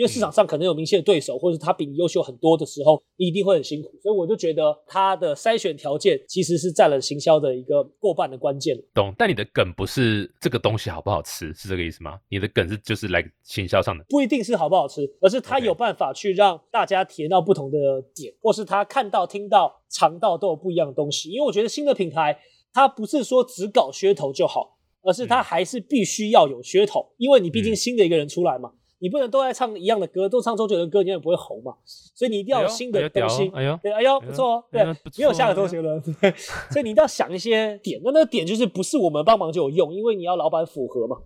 [0.00, 3.90] 因为市场上可能有明显的对手，或者他比你优秀很多的时候，你一定会很辛苦。
[4.02, 8.74] 所以我就觉得他的筛选条件其实是占了行销的一个过半的关键。
[8.94, 9.14] 懂？
[9.18, 12.18] 但你的梗不是这个东西好不好吃，是这个意思吗？
[12.30, 17.78] 你的梗是就是来行销上的，不一定是好不好吃，而是他有办法去让大家体验到不同的
[18.14, 21.28] 点，或是他看到、听到、尝到都有不一样的东西。
[21.28, 22.40] 因为我觉得新的品牌，
[22.72, 28.72] 它不是说只搞噱头就好，而是它还是必须要有噱头，因为你毕竟新的一个人出来嘛。
[29.00, 31.74] 你不能都在唱一样的歌，都唱周杰伦歌，你也不会红嘛。
[31.84, 33.50] 所以你一定要有新的东西。
[33.54, 34.64] 哎呦，对，哎呦，不错哦。
[34.70, 36.00] 对，没有下个周杰伦。
[36.70, 38.00] 所以你一定要想一些点。
[38.04, 41.16] 那那个点就是不是我们帮忙就有用，因为你要老板符合嘛。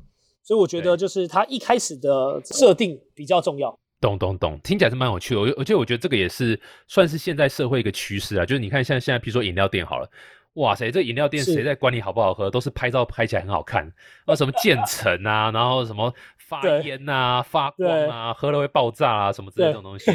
[0.42, 3.76] 所以我觉得就是他一开始的设定比较重要。
[4.00, 5.40] 懂懂懂，听起来是蛮有趣的。
[5.40, 8.46] 我而且我觉得这个也是算是现在社会一个趋势啊。
[8.46, 10.08] 就是你看像现在，比如说饮料店好了，
[10.54, 13.92] 哇塞，这饮料店谁在管理好不好喝，都是拍照拍起来很好看。
[14.24, 16.12] 啊，什么渐层啊，然后什么。
[16.46, 20.10] 发烟啊，发光啊，喝了会爆炸啊，什么之类这种东西，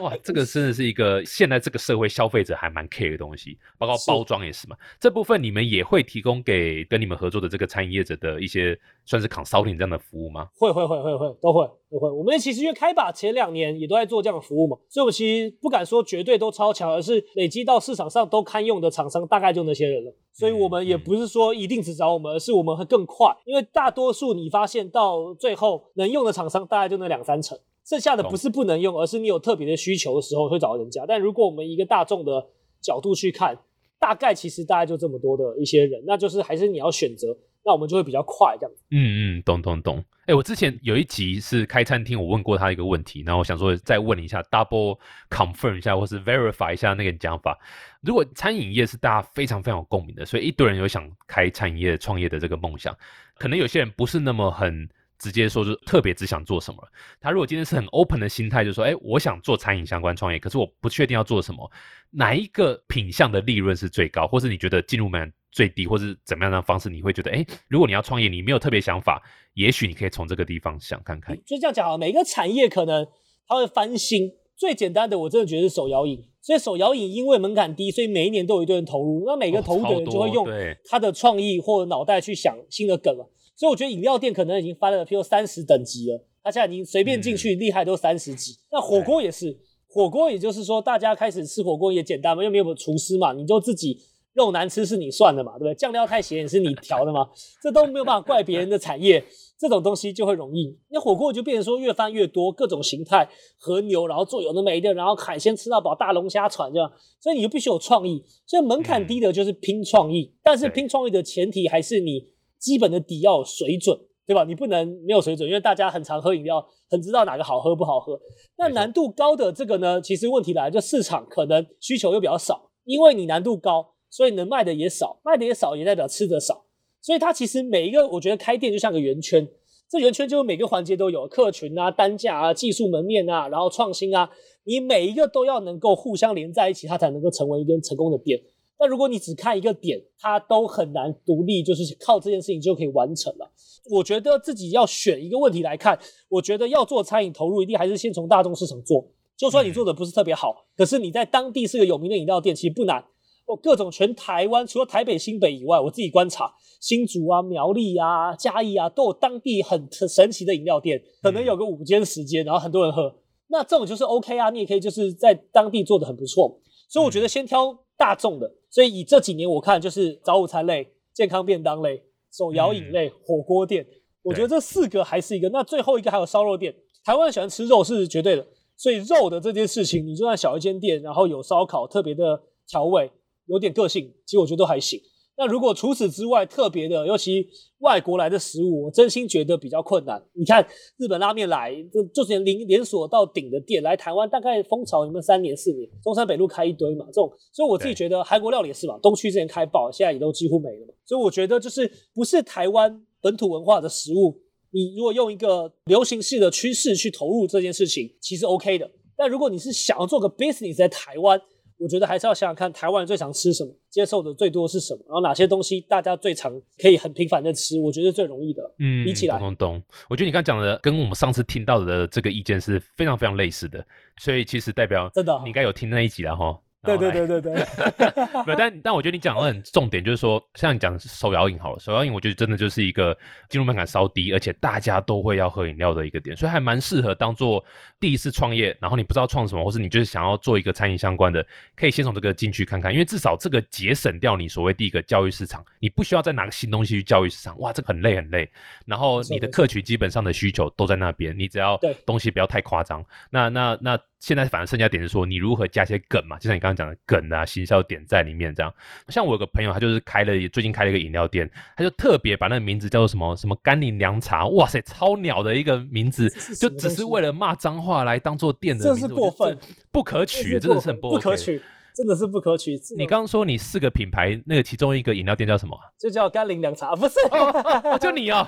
[0.00, 4.76] 哇，这个真的是一个 现在这个社会消费者还蛮 care 的东西，包括包装也是嘛。
[5.00, 10.48] 这部分你们也会提供给跟你们合作的这个餐饮业者的一些算是 consulting 这样的服务吗？
[10.54, 12.10] 会会会会会都会都会。
[12.10, 20.14] 我们其实因为开把前两年也都在做这样的服务嘛，所以我们其实不敢说绝对都超强，而是累积到市场上都堪用的厂商大概就那些人了。
[20.32, 31.04] 所以我们也不是说一定只找我们，而是我们会更快，因为大多数你发现到最后能用的厂商大概就那两三成，剩下的不是不能用，而是你有特别的需求的时候会找人家。
[31.06, 32.46] 但如果我们一个大众的
[32.80, 33.58] 角度去看，
[33.98, 37.36] 大概其实大概就这么多的一些人，那就是还是你要选择。
[37.64, 38.72] 那我们就会比较快，这样。
[38.90, 40.04] 嗯嗯，懂懂懂。
[40.26, 44.98] 哎，我之前有一集是开餐厅，我问过他一个问题，然后我想说再问一下，double
[45.28, 47.58] confirm 一下，或是 verify 一下那个讲法。
[48.02, 52.96] 如果餐饮业是大家非常非常有共鸣的，所以一堆人有想开餐饮业创业的这个梦想，
[53.36, 54.88] 可能有些人不是那么很。
[55.22, 56.82] 直接说，就特别只想做什么。
[57.20, 61.70] 他如果今天是很 open 的心态，就说：“哎，我想做餐饮相关创业，可是我不确定要做什么，
[62.10, 69.22] 哪一个品相的利润是最高，或是你觉得进入门最低，或是怎么样的方式，你会觉得，哎，如果你要创业，你没有特别想法，
[69.54, 73.06] 也许你可以从这个地方想看看。”就这样讲啊，每个产业可能
[73.46, 74.32] 它会翻新。
[74.56, 76.20] 最简单的，我真的觉得是手摇饮。
[76.40, 79.22] 所以手摇饮因为门槛低，所以每一年都有一堆人投入。
[79.24, 80.46] 那每个投入的人就会用
[80.84, 83.30] 他的创意或脑袋去想新的梗了。
[83.62, 86.20] 所以我觉得饮料店可能已经翻了，譬如三十等级了。
[86.42, 88.56] 他现在已经随便进去，厉害都三十级。
[88.72, 93.96] 那火锅也是，火锅也就是说，大家开始吃火锅也简单嘛，又没有厨师嘛，你就自己
[94.32, 95.74] 肉难吃是你算的嘛，对不对？
[95.76, 97.28] 酱料太咸也是你调的嘛，
[97.62, 99.24] 这都没有办法怪别人的产业。
[99.56, 108.24] 这种东西就会容易，那火锅就变成说越翻越多，各种形态和牛，然后做有的没的，然后海鲜吃到饱，大龙虾船这样，所以你就必须有创意。
[108.44, 112.32] 所以门槛低的就是拼创意，但是拼创意的前提还是你。
[112.62, 114.44] 基本的底要有水准，对吧？
[114.44, 118.18] 你不能没有水准，因为大家很常喝饮料，很知道哪个好喝不好喝。
[118.56, 126.64] 那难度高的这个呢，其实问题来就市场可能需求又比较少，因为你难度高，所以能卖的也少，卖的也少，也代表吃的少。
[127.00, 129.48] 所以它其实每一个，我觉得开店就像个圆圈，
[129.90, 134.30] 这圆圈就是每个环节都有客群啊、单价啊、技术门面啊，然后创新啊，
[134.62, 138.40] 你每一个都要能够互相连在一起，它才能够成为一间成功的店。
[138.82, 143.48] 那如果你只看一个点，它都很难独立，就是靠这件事情就可以完成了。
[143.88, 145.96] 我觉得自己要选一个问题来看，
[146.28, 149.06] 我觉得要做餐饮投入，一定还是先从大众市场做。
[149.36, 153.04] 就算你做的不是特别好，可是你在当地是个有名的饮料店，其实不难。
[153.46, 163.14] 哦，各种全台湾除了台北、新北以外，我自己观察，新竹啊、苗栗啊、嘉义啊，都有当地很神奇的饮料店，可能有个五间、十间，然后很多人喝。
[163.46, 166.58] 那这种就是 OK 啊，你也可以就是在当地做的很不错。
[166.88, 168.50] 所以我觉得先挑大众的。
[168.70, 172.02] 所以以这几年我看，就是早午餐类、健康便当类、
[172.32, 173.86] 手摇饮类、火锅店，
[174.22, 175.48] 我觉得这四个还是一个。
[175.50, 176.74] 那最后一个还有烧肉店，
[177.04, 178.46] 台湾喜欢吃肉是绝对的。
[178.76, 183.10] 所以肉的这件事情，你就算小一间店，然后有烧烤特别的调味，
[183.46, 184.98] 有点个性，其实我觉得都还行。
[185.42, 190.22] 那如果除此之外特别的，尤其外国来的食物，我真心觉得比较困难。
[190.34, 190.64] 你看
[190.98, 200.94] 日本拉面来，就就是连连锁到顶的店来台湾，大概风潮你们三年四年，中山北路开一堆嘛，这种，所以我自己觉得韩国料理也是嘛，东区之前开爆，现在也都几乎没了嘛。
[201.04, 208.88] 所以我觉得就是不是台湾本土文化的食物，你如果用一个流行式的趋势去投入这件事情，其实 OK 的。
[209.16, 211.40] 但如果你是想要做个 business 在台湾，
[211.82, 218.62] 我觉得还是要想想看，台湾人最常吃什么，接受的最多是什么，然后哪些东西大家最常可以很频繁的吃，我觉得最容易的。
[218.78, 219.82] 嗯，比起来懂懂懂。
[220.08, 223.84] 我觉得你刚讲的跟我们上次听到的这个意见是非常非常类似的，
[224.18, 226.58] 所以其实代表真的你应该有听那一集了哈。
[226.84, 227.54] 对对对对对，
[228.44, 233.16] 没有，但但我觉得你讲的很重点，就是说，像你讲手摇饮好了，手摇饮我觉得真的就是一个
[233.48, 237.64] 进入门槛稍低，而且大家都会要喝饮料的一个点，所以还蛮适合当做
[238.00, 248.50] 第一次创业，然后你不知道创什么，或是你就是想要做一个餐饮相关的，可以先从这个进去看看，因为至少这个节省掉你所谓第一个教育市场，你不需要再拿个新东西去教育市场，哇，这个很累很累，
[248.86, 251.96] 然后你的客群基本上的需求都在那边，你只要对。
[252.04, 258.72] 东西不要太夸张，那那那现在反而剩下点是说，你如何加一些梗嘛，就像你刚刚讲的梗啊，行销点在里面这样。
[259.08, 269.58] 像我有个朋友，他就是开了最近开了一个饮料店，他就特别把那个名字叫做什么什么甘霖凉茶，哇塞，超鸟的一个名字就只是为了骂脏话来当做店的这名字，是过分，
[269.90, 271.36] 不可取，真的是很不 OK 可。
[271.36, 271.60] 取，
[271.92, 272.80] 真的是不可取。
[272.96, 275.76] 你刚刚说你四个品牌，那个其中一个饮料店叫什么？
[275.98, 277.18] 就叫甘霖凉茶，不是？
[277.32, 278.46] 哦，就你哦。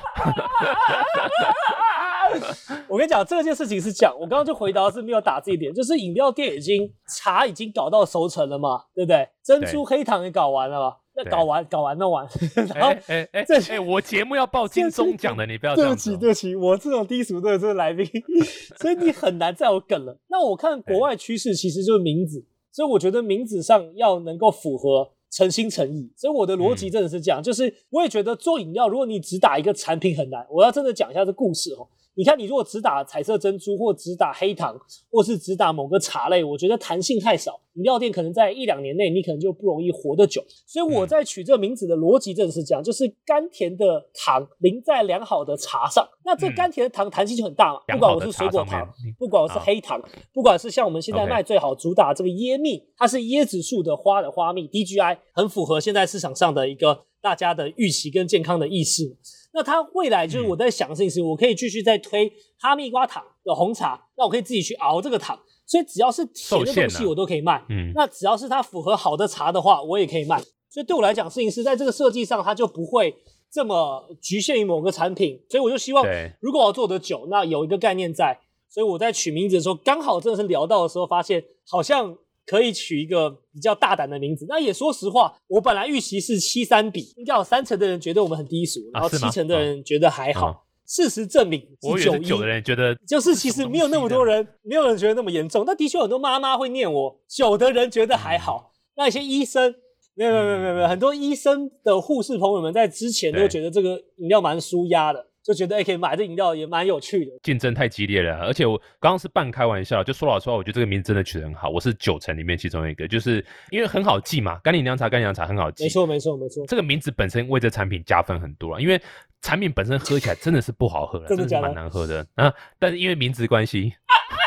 [2.89, 9.29] 我跟你讲，这件事情是这样，我刚刚就回答是没有打这一点，就是饮料店已经茶已经搞到熟成了嘛，对不对？
[9.45, 12.27] 珍珠黑糖也搞完了嘛，那搞完搞完弄完，
[12.75, 16.17] 然后哎哎哎这哎，我节目要报金钟奖的，你不要这对不起。
[16.17, 18.07] 对不起，我这种低俗的这个来宾，
[18.81, 20.19] 所以你很难再有梗了。
[20.29, 26.11] 那我看国外趋势其实就是名字，所以我觉得名字上要能够符合诚心诚意。
[26.17, 30.45] 所以我的逻辑真的是这样，就是我也觉得做饮料，如果你只打一个产品很难。
[30.51, 31.87] 我要真的讲一下这故事哦。
[32.17, 34.79] 你看，你如果只打彩色珍珠，或只打黑糖，
[35.11, 37.61] 或是只打某个茶类，我觉得弹性太少。
[37.75, 40.41] 饮料店可能在一两年内，你可能就不容易活得久。
[40.65, 47.81] 所以我在取这个名字的逻辑真的是这样，就是甘甜的糖淋在良好的茶上，那这嗯甘甜的糖弹性就很大嘛。
[47.89, 50.01] 不管我是水果糖不管我是黑糖，
[50.33, 59.17] 不管是像我们现在卖最好主打这个椰蜜，它是椰子树的花的花蜜，DGI 很符合现在市场上的一个大家的预期跟健康的意识。
[59.55, 67.65] 那它未来就是嗯我在想的事情是，我可以继续再推哈密瓜糖的红茶，那我可以自己去熬这个糖，所以只要是甜的东西我都可以卖。
[67.71, 70.39] 嗯，那只要是它符合好的茶的话，我也可以卖。
[70.69, 73.17] 所以对我来讲，摄影师在这个设计上，它就不会
[73.51, 75.41] 这么局限于某个产品。
[75.49, 76.05] 所以我就希望，
[76.41, 78.39] 如果我要做的久，那有一个概念在。
[78.69, 82.13] 所以我在取名字的时候，刚好真的是聊到的时候，发现好像
[82.47, 84.47] 可以取一个比较大胆的名字。
[84.49, 90.51] 那也说实话，我本来预期是七三比，应该有三成的人觉得我们很低俗，然后七成的人觉得还好。
[90.51, 95.65] 嗯事实证明我以是九一的人觉得就是其实没有那么多人，没有人觉得那么严重。
[95.67, 98.71] 但的确很多妈妈会念我，有的人觉得还好。
[98.95, 99.75] 那一些医生，
[100.15, 107.31] 没有没有没有没有，很多医生的护士朋友们在之前都觉得这个饮料蛮舒压的，就觉得哎、可以买这饮料也蛮有趣的。
[107.43, 118.99] 竞争太激烈了，而且我刚刚是半开玩笑，就说老实话，我觉得这个名字真的取得很好，我是九成里面其中一个，就是因为很好记嘛，甘霖凉茶，甘霖凉茶很好记，没错没错没错，这个名字本身为这产品加分很多啊，因为
[119.43, 122.51] 产品本身喝起来真的是不好喝了， 真的的真的是蛮难喝的啊。
[122.79, 123.93] 但是因为名字关系，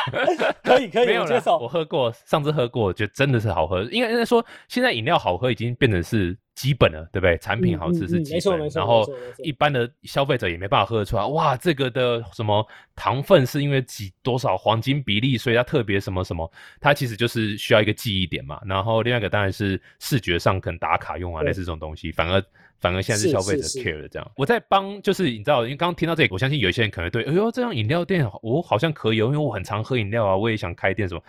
[0.64, 1.68] 可以可以，没有了我。
[1.68, 3.84] 喝过，上次喝过，我觉得真的是好喝。
[3.84, 7.38] 应该应该说，现在饮料好喝已经变成是基本的，对不对？
[7.38, 9.08] 产品好吃嗯嗯嗯是基本，没错没错然后
[9.43, 11.24] 一般的消费者也没办法喝得出来。
[11.28, 18.60] 哇，这个的什么糖分是因为几多少黄金比例，所以它特别什么什么，它其实就是需要一个记忆点嘛。
[18.65, 22.43] 然后另外一个当然是视觉上可能打卡用啊，对类似这种东西，反而。
[22.80, 31.24] 反而现在是是消费者 care 的这样，我在帮，就是你知道，因为刚刚听到这里，我相信有一些人可能对，哎呦，这样饮料店我好像可以哦，因为我很常喝饮料啊，我也想开店什么。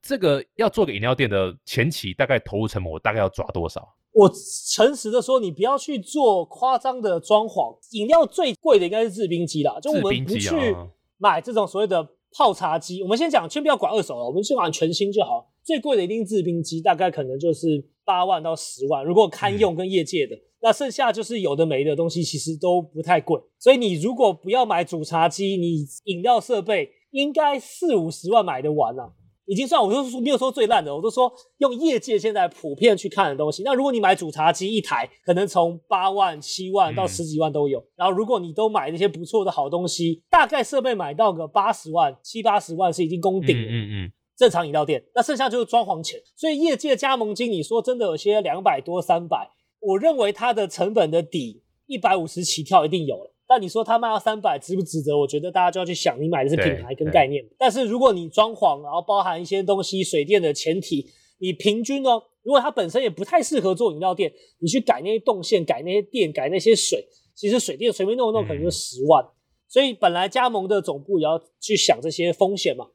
[0.00, 3.86] 这个要做个饮料店的前期大概投入成本，我大概要抓多少？
[4.14, 4.30] 我
[4.74, 7.76] 诚实的说，你不要去做夸张的装潢。
[7.90, 10.74] 饮料最贵的应该是制冰机啦，就我们不去
[11.18, 13.02] 买这种所谓的泡茶机。
[13.02, 15.50] 我们先讲，先不要管二手了，我们先管全新就好。
[15.64, 20.36] 最贵的一定是制冰机，大概可能就是八万到十万，如果堪用跟业界的。
[20.60, 23.38] 那剩下就是有的没的东西，其实都不太贵。
[23.58, 29.12] 所以你如果不要买煮茶机，你饮料设备应该四五十万买得完啊。
[29.46, 33.62] 已经算，我就说没有说最烂的，我都说用业界现在普遍去看的东西。
[33.62, 37.84] 那如果你买煮茶机一台，可能从八万、七万到嗯十几万都有。
[37.94, 43.68] 然后如果你都买那些不错的好东西，大概设备买到个八十万、七八十万是已经攻顶了。
[43.68, 46.18] 嗯嗯嗯，正常饮料店，那剩下就是装潢钱。
[46.34, 53.33] 所以业界加盟经理说真的有些两百多、三百，我认为它的成本的底一百五十起跳一定有了。
[53.46, 55.16] 但你说它卖到三百值不值得？
[55.16, 57.44] 我觉得大家就要去想，你买的是品牌跟概念。
[57.58, 61.06] 但是如果你装潢，然后包含一些东西，水电的前提，
[61.38, 69.22] 你平均哦，如果它本身也不太适合做饮料店，你去改那些动线、改那些电、改那些水，其实水电随便弄一弄可能就十万。
[69.68, 72.86] 所以本来加盟的总部也要去想这些风险嘛。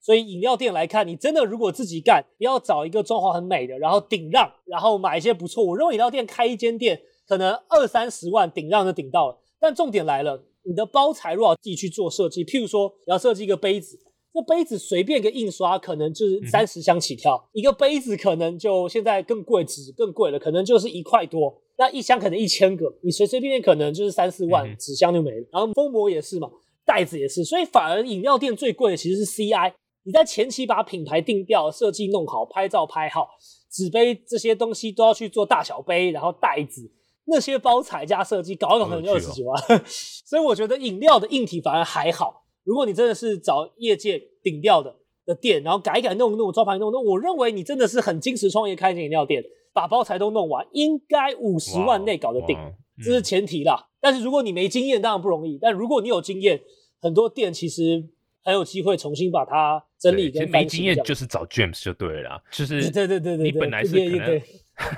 [0.00, 5.62] 所以饮料店来看，你真的如果自己干，不要找一个装潢很美的，然后顶让，然后买一些不错。
[5.62, 9.38] 我认为饮料店开一间店，可能二三十万顶让就顶到了。
[9.60, 13.98] 但重点来了，你的包材如果自己去做设计，譬如说你要设计一个杯子，
[14.32, 25.46] 这杯子随便一个印刷可能就是三十箱起跳，一个杯子可能就现在更贵，纸更贵了，可能就是一块多，那一箱可能一千个，你随随便便可能就是三四万纸箱就没了。
[25.50, 26.48] 然后封膜也是嘛，
[26.84, 29.72] 袋子也是，所以反而饮料店最贵的其实是 CI。
[30.04, 33.28] 你在前期把品牌定调、设计弄好、拍照拍好，
[33.70, 36.90] 纸杯这些东西都要去做大小杯，然后袋子
[37.28, 39.62] 那些包材加设计，搞一搞可能就二十几万。
[40.26, 42.44] 所以我觉得饮料的硬体反而还好。
[42.64, 52.56] 如果你真的是找业界顶掉的的店，然后改一改弄弄招牌弄弄，我认为你真的是很坚持创业开一间饮料店，把包材都弄完，应该五十万内搞得定，
[53.02, 53.88] 这是前提啦。
[54.00, 55.58] 但是如果你没经验，当然不容易。
[55.60, 56.60] 但如果你有经验，
[57.00, 58.08] 很多店其实。
[58.44, 64.40] 很有机会重新把它整理跟没经验就是找 James 就对了，就是对对对对，你本来是可能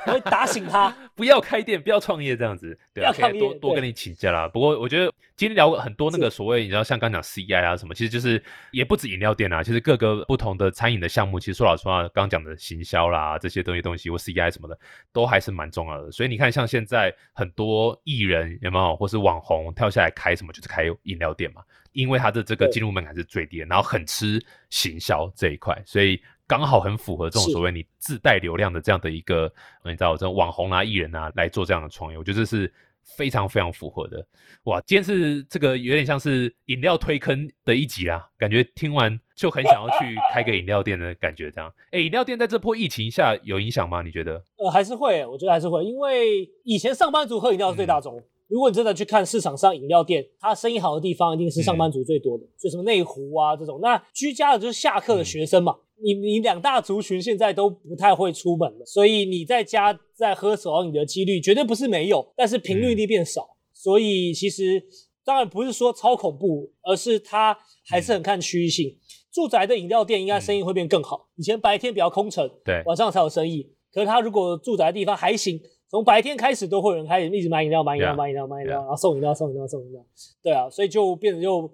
[0.05, 4.49] 会打醒他， 不要开店，不要创业这样子，对啊，可以多多跟你请教啦。
[4.49, 14.79] 不过我觉得今天聊很多那个所谓，你知道像刚讲 CI 啊什么，其实就是也不止饮料店啊，其实各个不同的餐饮的项目，其实说老实话，刚讲的行销啦这些东西东西或 CI 什么的，
[15.13, 16.11] 都还是蛮重要的。
[16.11, 21.63] 所以你看，像现在很多艺人有没有，或是网红跳下来开什么，就是开饮料店嘛。
[21.93, 29.45] 因为他的这个进入门槛是最低的，然后很吃行销这一块，所以刚好很符合这种所谓你自带流量的这样的一个，
[29.85, 32.73] 你知道这种网红啊、艺人啊来做这样的创业，我觉得这是
[33.05, 34.27] 非常非常符合的。
[34.65, 41.73] 哇，今天是这个有点像是饮料推坑的一集啦，感觉听完就很想要去开个饮料店的感觉，这样。
[41.93, 44.03] 哎，饮料店在这波疫情下有影响吗？
[44.03, 44.43] 你觉得？
[44.57, 48.21] 呃，还是会，我觉得还是会，因为以前上班族喝饮料是最大众。
[48.51, 53.79] 如果你真的去看市场上饮料店，它生意好的地方一定是上班族最多的，就什么内湖啊这种。
[53.81, 55.77] 那居家的就是下课的学生嘛。
[56.03, 63.57] 你你两大族群现在都不太会出门了，所以你在家在喝手摇饮的几率绝对不是没有，但是频率一定变少。
[63.73, 64.83] 所以其实
[65.25, 68.99] 当然不是说超恐怖，而是它还是很看区域性。
[69.31, 71.29] 住宅的饮料店应该生意会变更好。
[71.37, 73.71] 以前白天比较空城，对，晚上才有生意。
[73.93, 75.61] 可是它如果住宅的地方还行。
[75.91, 80.01] 从白天开始都会有人开始一直买饮料、买饮料、买饮料、买饮料，然后送饮料、送饮料、送饮料。
[80.41, 81.69] 对啊，所以就变得就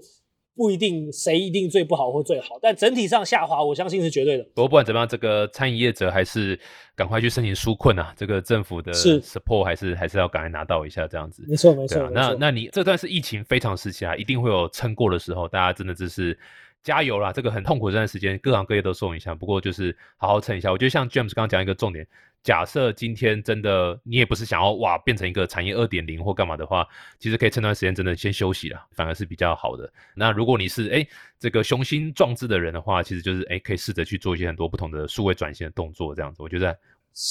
[0.55, 4.45] 不一定谁一定最不好或最好，但整体上下滑，我相信是绝对的。
[4.55, 6.59] 不过不管怎么样，这个餐饮业者还是
[6.95, 8.15] 赶快去申请纾困啊！
[8.17, 11.45] 这个政府的 support 还是还是要赶快拿到一下，这样子。
[11.47, 12.09] 没错没错。
[12.09, 16.39] 那那你这段是疫情非常时期啊，一定会有撑过的时候，大家真的就是
[16.83, 17.35] 加油啦！
[17.35, 20.73] 这个很痛苦这段时间，各行各业都受影响，不过就是好好撑一下。
[20.73, 22.07] 我觉得像 James 刚刚讲一个重点。
[22.47, 26.87] 假设今天真的你也不是想要哇变成一个产业二点零或干嘛的话，
[27.19, 29.93] 其实可以趁段时间真的先休息了，反而是比较好的。
[30.15, 31.05] 那如果你是哎
[31.41, 36.79] 这个雄心壮志的人的话，其实就是哎可以试着去做一些很多不同的数位转型的动作，这样子我觉得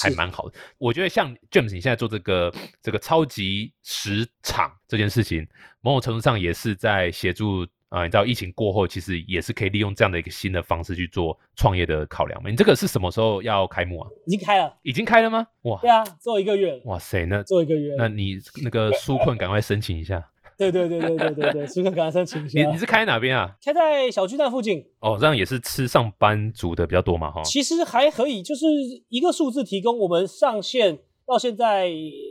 [0.02, 0.60] 还蛮好的。
[0.78, 5.48] 我觉得像 James 你现在做这个这个超级时场这件事情，
[5.80, 7.66] 某种程度上也是在协助。
[7.90, 12.50] 啊，你知道疫情过后，其实也是可以利用这样的一个新的方式去做创业的考量嘛？
[12.50, 14.10] 你这个是什么时候要开幕啊？
[14.26, 15.48] 已经开了，已经开了吗？
[15.64, 16.82] 哇，对啊，做一个月。
[16.86, 20.24] 哇塞，那做一个月，那你那个纾困赶快申请一下。
[20.58, 22.62] 对对对对对对对，纾困赶快申请一下。
[22.62, 23.56] 你你是开哪边啊？
[23.62, 24.86] 开在小巨蛋附近。
[25.00, 27.30] 哦，这样也是吃上班族的比较多嘛？
[27.30, 28.66] 哈，其实还可以，就是
[29.10, 31.90] 一个数字提供，我们上线到现在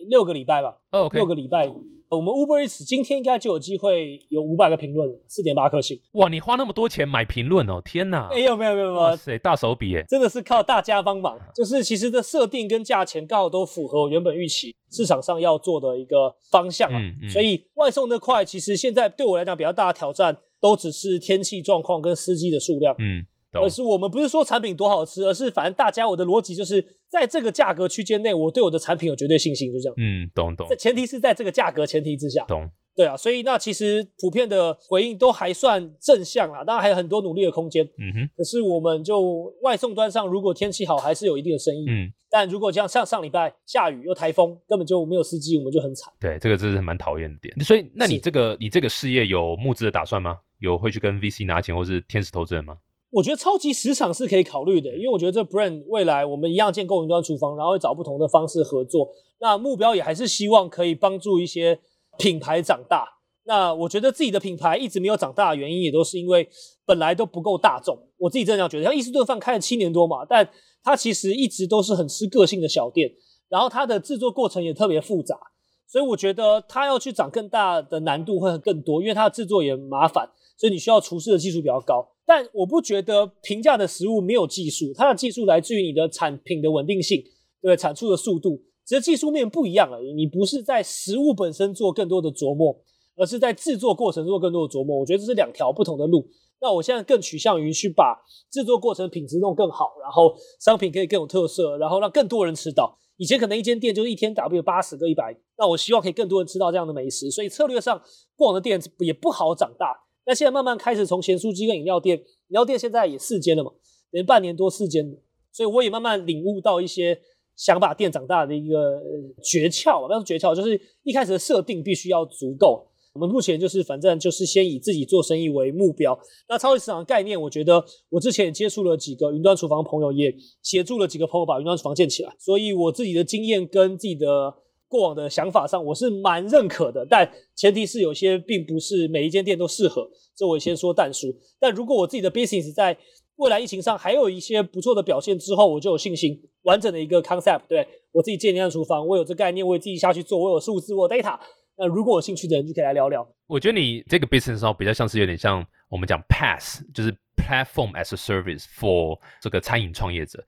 [0.09, 0.78] 六个礼拜吧。
[0.90, 1.70] 哦，六个礼拜。
[2.09, 5.98] 我们 Uber Eats 今天应该就有机会有五百个评论，四点八颗星。
[6.12, 8.28] 哇，你花那么多钱买评论哦，天哪！
[8.30, 11.38] 没有没有没有没有，塞，大手笔耶，真的是靠大家帮忙。
[11.55, 17.00] 就是其实的设定跟价钱刚好都符合我原本预期，市场上要做的一个方向啊。
[17.32, 22.94] 所以外送的快，其实现在对我来讲比较大的挑战，都只是天气状况跟司机的数量。
[22.98, 23.26] 嗯。
[23.62, 29.94] 而是我们不是说产品多好吃，而是反正大家我的逻辑就是在这个价格区间内，我对我的产品有绝对信心，就这样。
[29.96, 30.66] 嗯，懂懂。
[30.68, 32.44] 这前提是在这个价格前提之下。
[32.46, 32.68] 懂。
[32.96, 37.84] 对啊，所以那其实普遍的回应都还算正向啦，当然还有很多努力的空间。
[37.98, 38.30] 嗯哼。
[38.36, 41.84] 可是我们就外送端上，如果天气好，还是有一定的生意。
[41.88, 42.12] 嗯。
[42.30, 46.12] 但如果像上上礼拜下雨又台风，根本就没有司机，我们就很惨。
[46.20, 47.64] 对，这个真是蛮讨厌的点。
[47.64, 50.38] 所以，那你这个你这个事业有募资的打算吗？
[50.61, 52.76] 有会去跟 VC 拿钱，或是天使投资人吗？
[53.15, 59.09] 我觉得超级市场是可以考虑的，因为我觉得这 brand 未来我们一样建构云端厨房，然后会找不同的方式合作。
[59.39, 61.79] 那目标也还是希望可以帮助一些
[62.19, 63.07] 品牌长大。
[63.45, 66.49] 那我觉得自己的品牌一直没有长大的原因，也都是因为
[66.85, 67.97] 本来都不够大众。
[68.17, 70.49] 我自己真的这样觉得，像伊斯顿饭开了七年多嘛，但
[70.83, 73.12] 它其实一直都是很吃个性的小店，
[73.49, 75.39] 然后它的制作过程也特别复杂，
[75.87, 82.09] 所以我觉得它要去长更大的难度会更多，因为它的制作也麻烦，所以你需要厨师的技术比较高。
[82.27, 87.22] 但我不觉得平价的食物没有技术，它的技术来自于你的产品的稳定性，
[87.61, 90.12] 对对产出的速度，只是技术面不一样而已。
[90.12, 92.75] 你不是在食物本身做更多的琢磨，
[93.16, 94.99] 而是在制作过程做更多的琢磨。
[94.99, 96.27] 我觉得这是两条不同的路。
[96.61, 98.16] 那我现在更趋向于去把
[98.51, 102.99] 制作过程品质弄更好，然后商品可以更有特色，然后让更多人吃到。
[103.18, 107.31] 以前可能一间店就是一天 W 八十个一百，那我希望可以更多人吃到这样的美食。
[107.31, 108.01] 所以策略上，
[108.35, 110.03] 逛的店也不好长大。
[110.27, 113.70] 那现在慢慢开始从咸酥鸡跟饮料店，饮料店现在也四间了嘛，
[114.11, 115.05] 连半年多四间，
[115.53, 117.20] 所以我也慢慢领悟到一些
[117.57, 119.03] 想把店长大的一个
[119.43, 120.07] 诀窍。
[120.07, 122.87] 不要说诀窍，就是一开始的设定必须要足够。
[123.12, 126.18] 我们目前就是反正就是先以自己做生意为目标。
[126.49, 134.55] 那超级市场的概念，我觉得我之前也接触了几个云端厨房朋友，也协助了几个朋友把云端厨房建起来，所以我自己的经验跟自己的。
[134.95, 141.34] 过往的想法上，我是蛮认可的，但前提是有些并不是每一间店都适合，这我先说淡书。
[141.59, 142.97] 但如果我自己的 business 在
[143.34, 151.36] 未来疫情上还有一些不错的表现之后，我就有信心完整的一个 concept，对我自己建立的厨房，我有这概念，我也自己下去做，我有数字，我有 data。
[151.76, 153.28] 那如果有兴趣的人就可以来聊聊。
[153.49, 160.45] 我觉得你这个 business 上比较像是有点像我们讲 pass，就是 platform as a service for 这个餐饮创业者。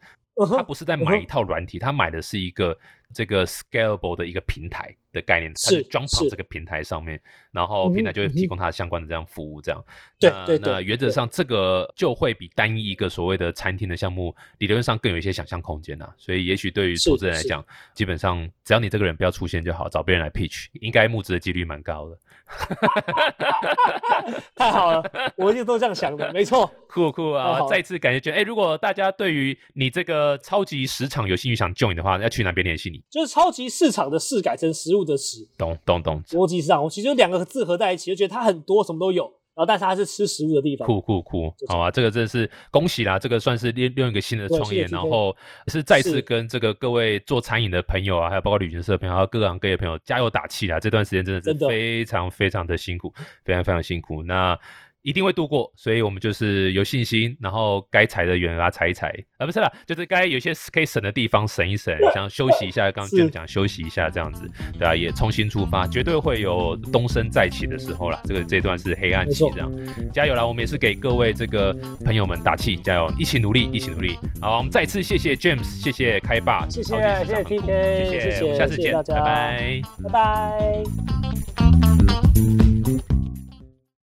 [0.55, 2.76] 他不是在买一套软体，他买的是一个
[3.14, 9.85] 这个 scalable 的一个平台的概念，他是 jump 这个平台上面，然后平台就会提供它相关的这样服务，这样。
[10.19, 10.59] 对。
[10.59, 16.09] 那原则上这个就会比单一一个所谓的餐厅的项目理论上更有一些想象空间呐。
[16.17, 17.64] 所以也许对于投资人来讲，
[17.95, 22.19] 基本上只要你这个人不要出现就好，找别人来 pitch，应该募资的几率蛮高的。
[24.55, 26.71] 太好了，我一直都这样想的，没错。
[26.89, 27.61] 酷酷啊！
[27.69, 33.05] 再次感谢，觉得哎，如果大家对于你这个超级市场有兴趣想 join 的话，要去哪边联系你？
[33.11, 36.22] 就是超级市场的市改成食物的食，懂懂懂。
[36.30, 39.22] 逻辑上，我其实两个字合在一起，就觉得它很多，什么都有。
[39.54, 43.18] 然后，但是它是吃食物的地方，酷酷酷，好啊，这个真的是恭喜啦！
[43.18, 45.34] 这个算是另另一个新的创业，然后
[45.68, 50.78] 是再次跟这个各位做餐饮的朋友啊，还有包括旅行社的朋友，还有各行各业朋友加油打气啦！
[50.78, 53.11] 这段时间真的是非常非常的辛苦，
[53.46, 54.22] 非常非常辛苦。
[54.22, 54.59] 那。
[55.07, 68.20] 一定会度过，所以我们就是有信心，然后该踩的远啊踩一踩，啊不是啦，就是该有些可以省的地方省一省， 想休息一下，刚刚就讲休息一下这样子，对啊，也重新出发，绝对会有东升再起的时候啦。
[68.24, 69.70] 这个这段是黑暗期，这样
[70.12, 70.44] 加油啦！
[70.44, 71.72] 我们也是给各位这个
[72.04, 74.18] 朋友们打气，加油，一起努力，一起努力。
[74.40, 80.82] 好，我们再次谢谢 James，谢谢开霸，谢谢谢谢 TK，谢谢，下次见，拜拜，拜拜。